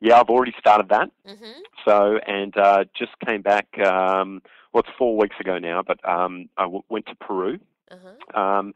Yeah, 0.00 0.18
I've 0.20 0.28
already 0.28 0.54
started 0.58 0.88
that. 0.90 1.10
Mm-hmm. 1.26 1.60
So 1.84 2.18
and 2.26 2.56
uh, 2.56 2.84
just 2.96 3.12
came 3.24 3.42
back. 3.42 3.66
Um, 3.78 4.42
well, 4.72 4.82
it's 4.86 4.96
four 4.98 5.16
weeks 5.16 5.36
ago 5.40 5.58
now, 5.58 5.82
but 5.86 5.98
um, 6.08 6.48
I 6.58 6.62
w- 6.64 6.82
went 6.88 7.06
to 7.06 7.14
Peru 7.14 7.58
Uh-huh. 7.90 8.40
um, 8.40 8.74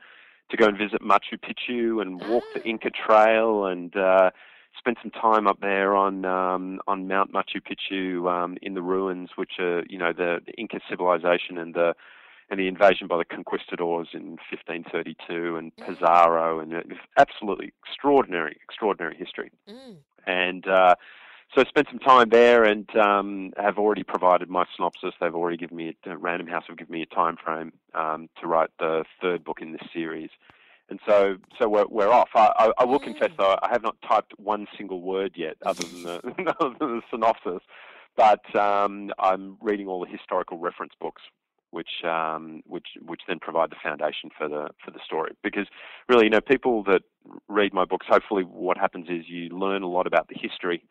to 0.50 0.56
go 0.56 0.66
and 0.66 0.78
visit 0.78 1.02
Machu 1.02 1.36
Picchu 1.38 2.00
and 2.00 2.20
walk 2.28 2.44
the 2.54 2.60
Ah. 2.60 2.68
Inca 2.68 2.90
Trail 2.90 3.66
and 3.66 3.94
uh, 3.96 4.30
spent 4.78 4.96
some 5.02 5.10
time 5.10 5.46
up 5.46 5.60
there 5.60 5.94
on 5.96 6.24
um, 6.24 6.80
on 6.86 7.06
Mount 7.08 7.32
Machu 7.32 7.60
Picchu 7.60 8.30
um, 8.30 8.56
in 8.62 8.74
the 8.74 8.82
ruins, 8.82 9.30
which 9.36 9.58
are 9.58 9.82
you 9.88 9.98
know 9.98 10.12
the, 10.12 10.38
the 10.46 10.52
Inca 10.54 10.80
civilization 10.88 11.58
and 11.58 11.74
the 11.74 11.94
and 12.48 12.58
the 12.58 12.66
invasion 12.66 13.06
by 13.06 13.16
the 13.16 13.24
conquistadors 13.24 14.08
in 14.12 14.30
1532 14.50 15.56
and 15.56 15.72
Mm. 15.76 15.86
Pizarro 15.86 16.58
and 16.60 16.72
it's 16.72 16.98
absolutely 17.16 17.72
extraordinary 17.84 18.56
extraordinary 18.64 19.16
history 19.16 19.50
Mm. 19.68 19.96
And 20.26 20.66
uh, 20.66 20.94
so 21.54 21.62
I 21.62 21.64
spent 21.64 21.88
some 21.90 21.98
time 21.98 22.28
there 22.30 22.64
and 22.64 22.88
um, 22.96 23.52
have 23.56 23.78
already 23.78 24.04
provided 24.04 24.48
my 24.48 24.64
synopsis. 24.76 25.14
They've 25.20 25.34
already 25.34 25.56
given 25.56 25.76
me 25.76 25.96
a 26.06 26.16
Random 26.16 26.46
House 26.46 26.64
have 26.68 26.78
given 26.78 26.92
me 26.92 27.02
a 27.02 27.14
time 27.14 27.36
frame 27.42 27.72
um, 27.94 28.28
to 28.40 28.46
write 28.46 28.70
the 28.78 29.04
third 29.20 29.44
book 29.44 29.58
in 29.60 29.72
this 29.72 29.82
series, 29.92 30.30
and 30.88 31.00
so 31.06 31.36
so 31.60 31.68
we're, 31.68 31.86
we're 31.88 32.10
off. 32.10 32.28
I, 32.34 32.52
I, 32.56 32.72
I 32.78 32.84
will 32.84 33.00
confess 33.00 33.30
though 33.36 33.58
I 33.62 33.68
have 33.70 33.82
not 33.82 33.96
typed 34.08 34.32
one 34.38 34.66
single 34.76 35.02
word 35.02 35.32
yet, 35.34 35.56
other 35.66 35.84
than 35.84 36.02
the, 36.04 36.20
the 36.78 37.00
synopsis. 37.10 37.62
But 38.16 38.54
um, 38.54 39.10
I'm 39.18 39.56
reading 39.60 39.86
all 39.86 40.00
the 40.00 40.10
historical 40.10 40.58
reference 40.58 40.92
books, 41.00 41.22
which 41.70 42.04
um, 42.04 42.62
which 42.66 42.88
which 43.04 43.22
then 43.28 43.38
provide 43.38 43.70
the 43.70 43.76
foundation 43.82 44.30
for 44.36 44.48
the 44.48 44.68
for 44.84 44.90
the 44.90 45.00
story. 45.04 45.32
Because 45.42 45.66
really, 46.08 46.24
you 46.24 46.30
know, 46.30 46.40
people 46.40 46.82
that 46.84 47.02
read 47.48 47.72
my 47.72 47.84
books, 47.84 48.06
hopefully, 48.08 48.42
what 48.42 48.76
happens 48.76 49.08
is 49.08 49.28
you 49.28 49.48
learn 49.50 49.82
a 49.82 49.88
lot 49.88 50.06
about 50.06 50.28
the 50.28 50.36
history 50.40 50.84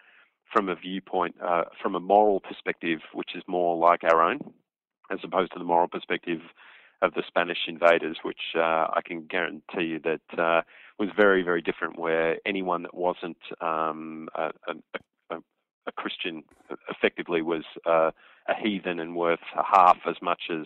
from 0.52 0.70
a 0.70 0.76
viewpoint, 0.76 1.36
uh, 1.46 1.65
from 1.82 1.96
a 1.96 2.00
moral 2.00 2.39
perspective, 2.39 3.00
which 3.13 3.36
is 3.36 3.44
more 3.48 3.78
like 3.78 4.04
our 4.04 4.22
own, 4.22 4.39
as 5.12 5.20
opposed 5.24 5.52
to 5.54 5.60
the 5.60 5.65
moral 5.65 5.88
perspective 5.88 6.39
of 7.02 7.13
the 7.13 7.24
Spanish 7.28 7.60
invaders, 7.68 8.18
which 8.24 8.56
uh, 8.56 8.88
I 8.94 9.00
can 9.06 9.26
guarantee 9.26 9.84
you 9.84 10.00
that 10.00 10.39
uh, 10.39 10.62
was 10.98 11.10
very, 11.15 11.44
very 11.44 11.62
different. 11.62 11.98
Where 11.98 12.38
anyone 12.46 12.84
that 12.84 12.94
wasn't 12.94 13.38
um, 13.62 14.28
a, 14.36 14.52
a, 14.68 15.36
a, 15.88 15.92
Christian 15.94 16.44
effectively 16.89 17.42
was 17.42 17.63
uh, 17.86 18.12
a 18.49 18.55
heathen 18.62 18.99
and 18.99 19.15
worth 19.15 19.39
half 19.53 19.97
as 20.07 20.15
much 20.21 20.43
as 20.51 20.65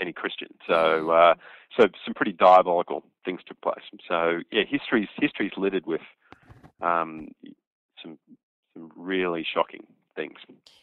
any 0.00 0.12
Christian. 0.12 0.48
So, 0.66 1.10
uh, 1.10 1.34
so 1.78 1.88
some 2.04 2.14
pretty 2.14 2.32
diabolical 2.32 3.04
things 3.24 3.40
took 3.46 3.60
place. 3.60 3.84
So, 4.08 4.40
yeah, 4.50 4.62
history's 4.68 5.08
history's 5.16 5.52
littered 5.56 5.86
with 5.86 6.00
um, 6.80 7.28
some 8.02 8.18
some 8.74 8.90
really 8.96 9.44
shocking 9.54 9.84
things. 10.14 10.36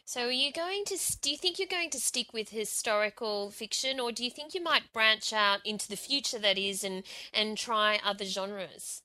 So, 0.04 0.26
are 0.26 0.30
you 0.30 0.52
going 0.52 0.84
to? 0.86 0.98
Do 1.20 1.30
you 1.30 1.36
think 1.36 1.58
you're 1.58 1.68
going 1.68 1.90
to 1.90 2.00
stick 2.00 2.32
with 2.32 2.50
historical 2.50 3.50
fiction, 3.50 4.00
or 4.00 4.12
do 4.12 4.24
you 4.24 4.30
think 4.30 4.54
you 4.54 4.62
might 4.62 4.92
branch 4.92 5.32
out 5.32 5.60
into 5.64 5.88
the 5.88 5.96
future? 5.96 6.38
That 6.38 6.58
is, 6.58 6.84
and 6.84 7.02
and 7.32 7.56
try 7.56 7.98
other 8.04 8.24
genres. 8.24 9.02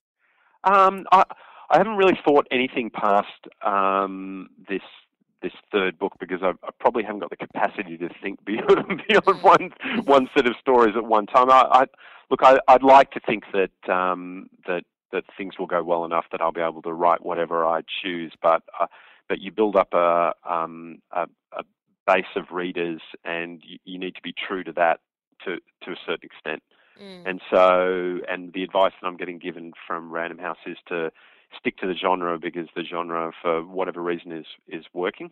Um, 0.64 1.06
I 1.12 1.24
I 1.70 1.78
haven't 1.78 1.98
really 1.98 2.20
thought 2.26 2.48
anything 2.52 2.90
past 2.90 3.48
um, 3.64 4.50
this 4.68 4.82
this 5.42 5.54
third 5.72 5.98
book 5.98 6.14
because 6.20 6.40
I, 6.44 6.52
I 6.64 6.70
probably 6.80 7.04
haven't 7.04 7.20
got 7.20 7.30
the 7.30 7.36
capacity 7.36 7.98
to 7.98 8.10
think 8.22 8.44
beyond 8.46 9.02
beyond 9.08 9.44
one 9.44 9.74
one 10.06 10.30
set 10.36 10.48
of 10.48 10.54
stories 10.60 10.96
at 10.96 11.06
one 11.06 11.26
time. 11.26 11.50
I, 11.50 11.68
I 11.72 11.86
look, 12.30 12.42
I, 12.44 12.60
I'd 12.68 12.84
like 12.84 13.12
to 13.12 13.20
think 13.20 13.44
that 13.54 13.94
um, 13.94 14.50
that 14.68 14.84
that 15.12 15.26
things 15.38 15.60
will 15.60 15.68
go 15.68 15.84
well 15.84 16.06
enough 16.06 16.26
that 16.32 16.42
I'll 16.42 16.52
be 16.52 16.62
able 16.62 16.82
to 16.84 16.94
write 16.94 17.26
whatever 17.26 17.66
I 17.66 17.82
choose, 18.04 18.34
but 18.42 18.64
uh, 18.80 18.88
but 19.28 19.40
you 19.40 19.52
build 19.52 19.76
up 19.76 19.94
a 19.94 20.34
um, 20.50 21.00
a, 21.12 21.28
a 21.54 21.64
base 22.08 22.26
of 22.36 22.52
readers, 22.52 23.02
and 23.24 23.62
you, 23.66 23.78
you 23.86 24.00
need 24.00 24.16
to 24.16 24.22
be 24.22 24.34
true 24.34 24.64
to 24.64 24.74
that 24.74 25.00
to 25.46 25.58
to 25.84 25.92
a 25.92 25.96
certain 26.06 26.24
extent. 26.24 26.64
Mm. 27.02 27.24
And 27.26 27.42
so, 27.50 28.20
and 28.30 28.54
the 28.54 28.64
advice 28.64 28.92
that 29.02 29.08
I'm 29.08 29.18
getting 29.18 29.40
given 29.40 29.74
from 29.88 30.12
Random 30.12 30.38
House 30.38 30.58
is 30.66 30.78
to 30.90 31.12
stick 31.60 31.78
to 31.78 31.88
the 31.88 31.96
genre 31.96 32.40
because 32.40 32.68
the 32.76 32.84
genre, 32.84 33.32
for 33.42 33.64
whatever 33.64 34.02
reason, 34.02 34.32
is 34.32 34.46
is 34.68 34.86
working. 34.94 35.32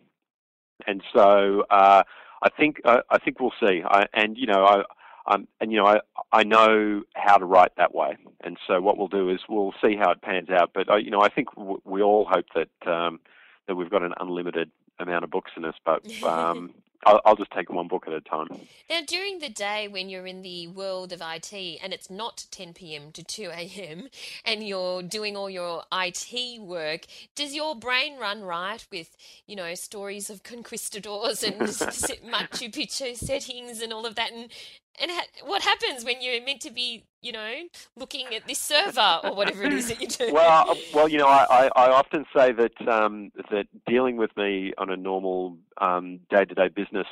And 0.86 1.02
so, 1.14 1.64
uh, 1.70 2.02
I 2.42 2.48
think 2.50 2.80
uh, 2.84 3.00
I 3.10 3.18
think 3.18 3.40
we'll 3.40 3.52
see. 3.60 3.82
I, 3.84 4.06
and 4.14 4.36
you 4.36 4.46
know, 4.46 4.64
I. 4.64 4.82
Um, 5.26 5.46
and 5.60 5.70
you 5.70 5.76
know, 5.78 5.86
I 5.86 6.00
I 6.32 6.44
know 6.44 7.02
how 7.14 7.36
to 7.36 7.44
write 7.44 7.72
that 7.76 7.94
way, 7.94 8.16
and 8.42 8.56
so 8.66 8.80
what 8.80 8.96
we'll 8.96 9.06
do 9.06 9.28
is 9.28 9.40
we'll 9.50 9.74
see 9.80 9.94
how 9.94 10.10
it 10.10 10.22
pans 10.22 10.48
out. 10.48 10.70
But 10.74 10.90
uh, 10.90 10.96
you 10.96 11.10
know, 11.10 11.20
I 11.20 11.28
think 11.28 11.54
w- 11.54 11.80
we 11.84 12.00
all 12.00 12.26
hope 12.28 12.46
that 12.54 12.90
um, 12.90 13.20
that 13.68 13.74
we've 13.74 13.90
got 13.90 14.02
an 14.02 14.14
unlimited 14.18 14.70
amount 14.98 15.24
of 15.24 15.30
books 15.30 15.52
in 15.58 15.66
us, 15.66 15.74
but 15.84 16.02
um, 16.26 16.72
I'll, 17.04 17.20
I'll 17.24 17.36
just 17.36 17.50
take 17.50 17.70
one 17.70 17.88
book 17.88 18.04
at 18.06 18.12
a 18.12 18.20
time. 18.20 18.48
Now, 18.88 19.00
during 19.06 19.38
the 19.38 19.48
day 19.48 19.88
when 19.88 20.08
you're 20.08 20.26
in 20.26 20.42
the 20.42 20.66
world 20.68 21.12
of 21.12 21.22
IT 21.24 21.52
and 21.82 21.92
it's 21.92 22.10
not 22.10 22.46
10 22.50 22.74
p.m. 22.74 23.12
to 23.12 23.22
2 23.22 23.50
a.m. 23.52 24.08
and 24.44 24.66
you're 24.66 25.02
doing 25.02 25.36
all 25.36 25.48
your 25.48 25.84
IT 25.92 26.60
work, 26.60 27.06
does 27.34 27.54
your 27.54 27.74
brain 27.74 28.18
run 28.18 28.42
right 28.42 28.86
with, 28.92 29.16
you 29.46 29.56
know, 29.56 29.74
stories 29.74 30.28
of 30.28 30.42
conquistadors 30.42 31.42
and 31.42 31.54
Machu 31.60 32.72
Picchu 32.72 33.16
settings 33.16 33.80
and 33.80 33.92
all 33.92 34.04
of 34.04 34.14
that? 34.16 34.32
And 34.32 34.50
and 35.00 35.10
ha- 35.10 35.26
what 35.44 35.62
happens 35.62 36.04
when 36.04 36.20
you're 36.20 36.42
meant 36.44 36.60
to 36.62 36.70
be, 36.70 37.04
you 37.22 37.32
know, 37.32 37.52
looking 37.96 38.26
at 38.34 38.46
this 38.46 38.58
server 38.58 39.20
or 39.24 39.34
whatever 39.34 39.64
it 39.64 39.72
is 39.72 39.88
that 39.88 40.00
you 40.00 40.08
do? 40.08 40.32
well, 40.32 40.70
uh, 40.70 40.74
well, 40.94 41.08
you 41.08 41.18
know, 41.18 41.26
I, 41.26 41.46
I, 41.50 41.70
I 41.76 41.90
often 41.90 42.24
say 42.34 42.52
that 42.52 42.88
um, 42.88 43.30
that 43.50 43.66
dealing 43.86 44.16
with 44.16 44.36
me 44.36 44.72
on 44.78 44.90
a 44.90 44.96
normal 44.96 45.56
um, 45.80 46.20
day-to-day 46.30 46.68
business 46.68 47.06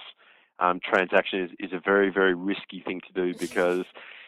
um, 0.60 0.80
transaction 0.82 1.40
is, 1.40 1.50
is 1.58 1.72
a 1.72 1.80
very, 1.80 2.10
very 2.10 2.34
risky 2.34 2.82
thing 2.84 3.00
to 3.06 3.12
do 3.12 3.38
because 3.38 3.84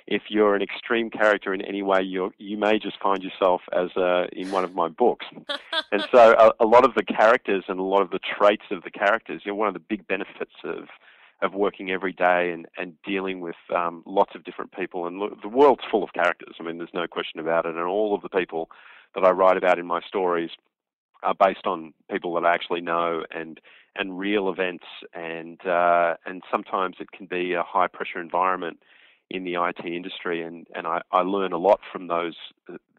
if 0.06 0.22
you're 0.28 0.54
an 0.54 0.62
extreme 0.62 1.10
character 1.10 1.54
in 1.54 1.60
any 1.60 1.82
way, 1.82 2.02
you 2.02 2.32
you 2.38 2.56
may 2.56 2.78
just 2.78 3.00
find 3.00 3.22
yourself 3.22 3.62
as 3.72 3.90
uh, 3.96 4.26
in 4.32 4.50
one 4.50 4.64
of 4.64 4.74
my 4.74 4.88
books. 4.88 5.26
and 5.92 6.04
so, 6.12 6.34
a, 6.38 6.64
a 6.64 6.66
lot 6.66 6.84
of 6.84 6.94
the 6.94 7.04
characters 7.04 7.64
and 7.68 7.78
a 7.78 7.82
lot 7.82 8.02
of 8.02 8.10
the 8.10 8.18
traits 8.18 8.64
of 8.70 8.82
the 8.82 8.90
characters, 8.90 9.42
you 9.44 9.52
know, 9.52 9.56
one 9.56 9.68
of 9.68 9.74
the 9.74 9.80
big 9.80 10.06
benefits 10.08 10.54
of 10.64 10.88
of 11.42 11.55
working 11.55 11.90
every 11.90 12.12
day 12.12 12.50
and, 12.53 12.66
and 12.76 12.94
dealing 13.03 13.40
with 13.40 13.57
um, 13.74 14.03
lots 14.07 14.35
of 14.35 14.44
different 14.44 14.72
people. 14.72 15.07
And 15.07 15.18
look, 15.18 15.40
the 15.42 15.48
world's 15.48 15.85
full 15.90 16.05
of 16.05 16.12
characters. 16.12 16.57
I 16.61 16.62
mean, 16.62 16.79
there's 16.79 16.90
no 16.92 17.07
question 17.07 17.40
about 17.40 17.66
it. 17.66 17.74
And 17.74 17.85
all 17.85 18.14
of 18.14 18.22
the 18.22 18.29
people 18.29 18.70
that 19.14 19.24
I 19.24 19.31
write 19.31 19.57
about 19.57 19.79
in 19.79 19.87
my 19.87 20.00
stories 20.07 20.50
are 21.22 21.35
based 21.35 21.66
on 21.66 21.92
people 22.11 22.35
that 22.35 22.44
I 22.44 22.55
actually 22.55 22.81
know 22.81 23.24
and 23.31 23.61
and 23.96 24.18
real 24.18 24.48
events. 24.50 24.85
And 25.14 25.64
uh, 25.66 26.14
and 26.26 26.42
sometimes 26.50 26.96
it 27.00 27.12
can 27.12 27.26
be 27.26 27.55
a 27.55 27.62
high 27.62 27.88
pressure 27.88 28.20
environment 28.20 28.81
in 29.31 29.44
the 29.44 29.55
IT 29.55 29.85
industry. 29.85 30.42
And, 30.42 30.66
and 30.74 30.87
I, 30.87 31.03
I 31.12 31.22
learn 31.22 31.53
a 31.53 31.59
lot 31.59 31.81
from 31.90 32.09
those 32.09 32.37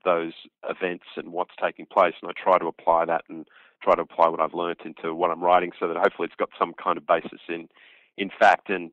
those 0.03 0.33
events 0.67 1.05
and 1.15 1.31
what's 1.31 1.53
taking 1.61 1.85
place. 1.85 2.15
And 2.21 2.31
I 2.31 2.33
try 2.41 2.57
to 2.57 2.65
apply 2.65 3.05
that 3.05 3.23
and 3.29 3.45
try 3.83 3.95
to 3.95 4.01
apply 4.01 4.29
what 4.29 4.39
I've 4.39 4.53
learnt 4.53 4.81
into 4.83 5.13
what 5.13 5.31
I'm 5.31 5.43
writing 5.43 5.71
so 5.79 5.87
that 5.87 5.97
hopefully 5.97 6.27
it's 6.27 6.35
got 6.35 6.49
some 6.57 6.73
kind 6.73 6.97
of 6.97 7.05
basis 7.05 7.41
in 7.47 7.67
in 8.17 8.29
fact. 8.39 8.69
And 8.69 8.91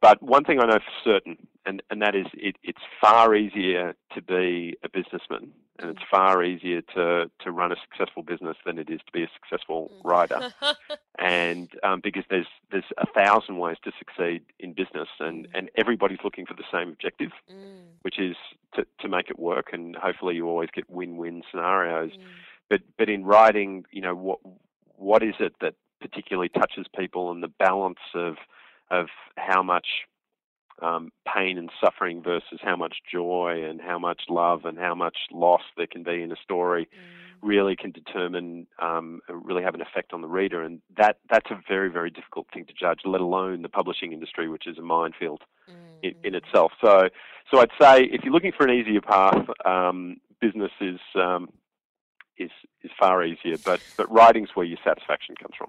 but 0.00 0.22
one 0.22 0.44
thing 0.44 0.60
I 0.60 0.66
know 0.66 0.78
for 0.78 1.04
certain, 1.04 1.36
and, 1.66 1.82
and 1.90 2.00
that 2.02 2.14
is 2.14 2.26
it, 2.34 2.56
it's 2.62 2.80
far 3.00 3.34
easier 3.34 3.94
to 4.14 4.22
be 4.22 4.76
a 4.82 4.88
businessman, 4.88 5.52
and 5.78 5.90
it's 5.90 6.00
far 6.10 6.42
easier 6.42 6.80
to, 6.94 7.30
to 7.44 7.50
run 7.50 7.70
a 7.70 7.76
successful 7.82 8.22
business 8.22 8.56
than 8.64 8.78
it 8.78 8.88
is 8.88 9.00
to 9.06 9.12
be 9.12 9.22
a 9.22 9.28
successful 9.34 9.90
writer. 10.02 10.52
and 11.18 11.68
um, 11.82 12.00
because 12.02 12.24
there's 12.30 12.46
there's 12.70 12.84
a 12.96 13.06
thousand 13.06 13.58
ways 13.58 13.76
to 13.84 13.92
succeed 13.98 14.42
in 14.58 14.72
business, 14.72 15.08
and, 15.18 15.46
and 15.54 15.70
everybody's 15.76 16.20
looking 16.24 16.46
for 16.46 16.54
the 16.54 16.64
same 16.72 16.88
objective, 16.88 17.30
Mm, 17.50 17.88
which 18.02 18.18
is 18.18 18.36
to, 18.74 18.86
to 19.00 19.08
make 19.08 19.28
it 19.28 19.38
work, 19.38 19.70
and 19.72 19.96
hopefully 19.96 20.34
you 20.36 20.48
always 20.48 20.70
get 20.74 20.88
win-win 20.88 21.42
scenarios. 21.50 22.12
mm, 22.12 22.24
But 22.70 22.80
but 22.96 23.08
in 23.10 23.24
writing, 23.24 23.84
you 23.90 24.00
know 24.00 24.14
what 24.14 24.38
what 24.96 25.22
is 25.22 25.34
it 25.40 25.54
that 25.60 25.74
particularly 26.00 26.48
touches 26.48 26.86
people 26.96 27.30
and 27.30 27.42
the 27.42 27.48
balance 27.48 27.98
of 28.14 28.36
of 28.90 29.06
how 29.36 29.62
much 29.62 29.86
um, 30.82 31.10
pain 31.32 31.58
and 31.58 31.70
suffering 31.82 32.22
versus 32.22 32.58
how 32.62 32.76
much 32.76 32.98
joy 33.10 33.64
and 33.68 33.80
how 33.80 33.98
much 33.98 34.22
love 34.28 34.64
and 34.64 34.78
how 34.78 34.94
much 34.94 35.16
loss 35.30 35.62
there 35.76 35.86
can 35.86 36.02
be 36.02 36.22
in 36.22 36.32
a 36.32 36.36
story 36.42 36.86
mm. 36.86 36.98
really 37.42 37.76
can 37.76 37.90
determine 37.90 38.66
um, 38.80 39.20
really 39.28 39.62
have 39.62 39.74
an 39.74 39.82
effect 39.82 40.12
on 40.12 40.22
the 40.22 40.28
reader 40.28 40.62
and 40.62 40.80
that 40.96 41.16
that's 41.28 41.50
a 41.50 41.60
very 41.68 41.90
very 41.90 42.10
difficult 42.10 42.46
thing 42.52 42.64
to 42.64 42.72
judge 42.72 43.00
let 43.04 43.20
alone 43.20 43.62
the 43.62 43.68
publishing 43.68 44.12
industry 44.12 44.48
which 44.48 44.66
is 44.66 44.78
a 44.78 44.82
minefield 44.82 45.42
mm. 45.70 45.74
in, 46.02 46.14
in, 46.24 46.34
itself 46.34 46.72
so 46.80 47.08
so 47.52 47.60
I'd 47.60 47.70
say 47.80 48.04
if 48.04 48.24
you're 48.24 48.32
looking 48.32 48.52
for 48.56 48.66
an 48.66 48.72
easier 48.72 49.00
path 49.00 49.46
um, 49.64 50.16
business 50.40 50.72
is 50.80 51.00
um, 51.14 51.48
is 52.38 52.50
is 52.82 52.90
far 52.98 53.22
easier 53.22 53.56
but 53.64 53.80
but 53.96 54.10
writing's 54.10 54.50
where 54.54 54.66
your 54.66 54.78
satisfaction 54.82 55.34
comes 55.36 55.54
from 55.58 55.68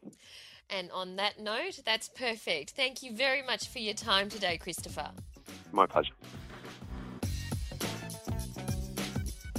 and 0.71 0.89
on 0.91 1.17
that 1.17 1.39
note, 1.39 1.81
that's 1.86 2.10
perfect. 2.10 2.71
Thank 2.71 3.03
you 3.03 3.13
very 3.13 3.41
much 3.41 3.67
for 3.67 3.79
your 3.79 3.93
time 3.93 4.29
today, 4.29 4.57
Christopher. 4.57 5.12
My 5.71 5.86
pleasure. 5.86 6.13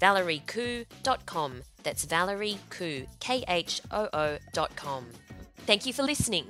valeriekhoo.com. 0.00 1.62
That's 1.82 2.04
Valerie. 2.04 2.58
Thank 5.66 5.86
you 5.86 5.92
for 5.92 6.02
listening. 6.02 6.46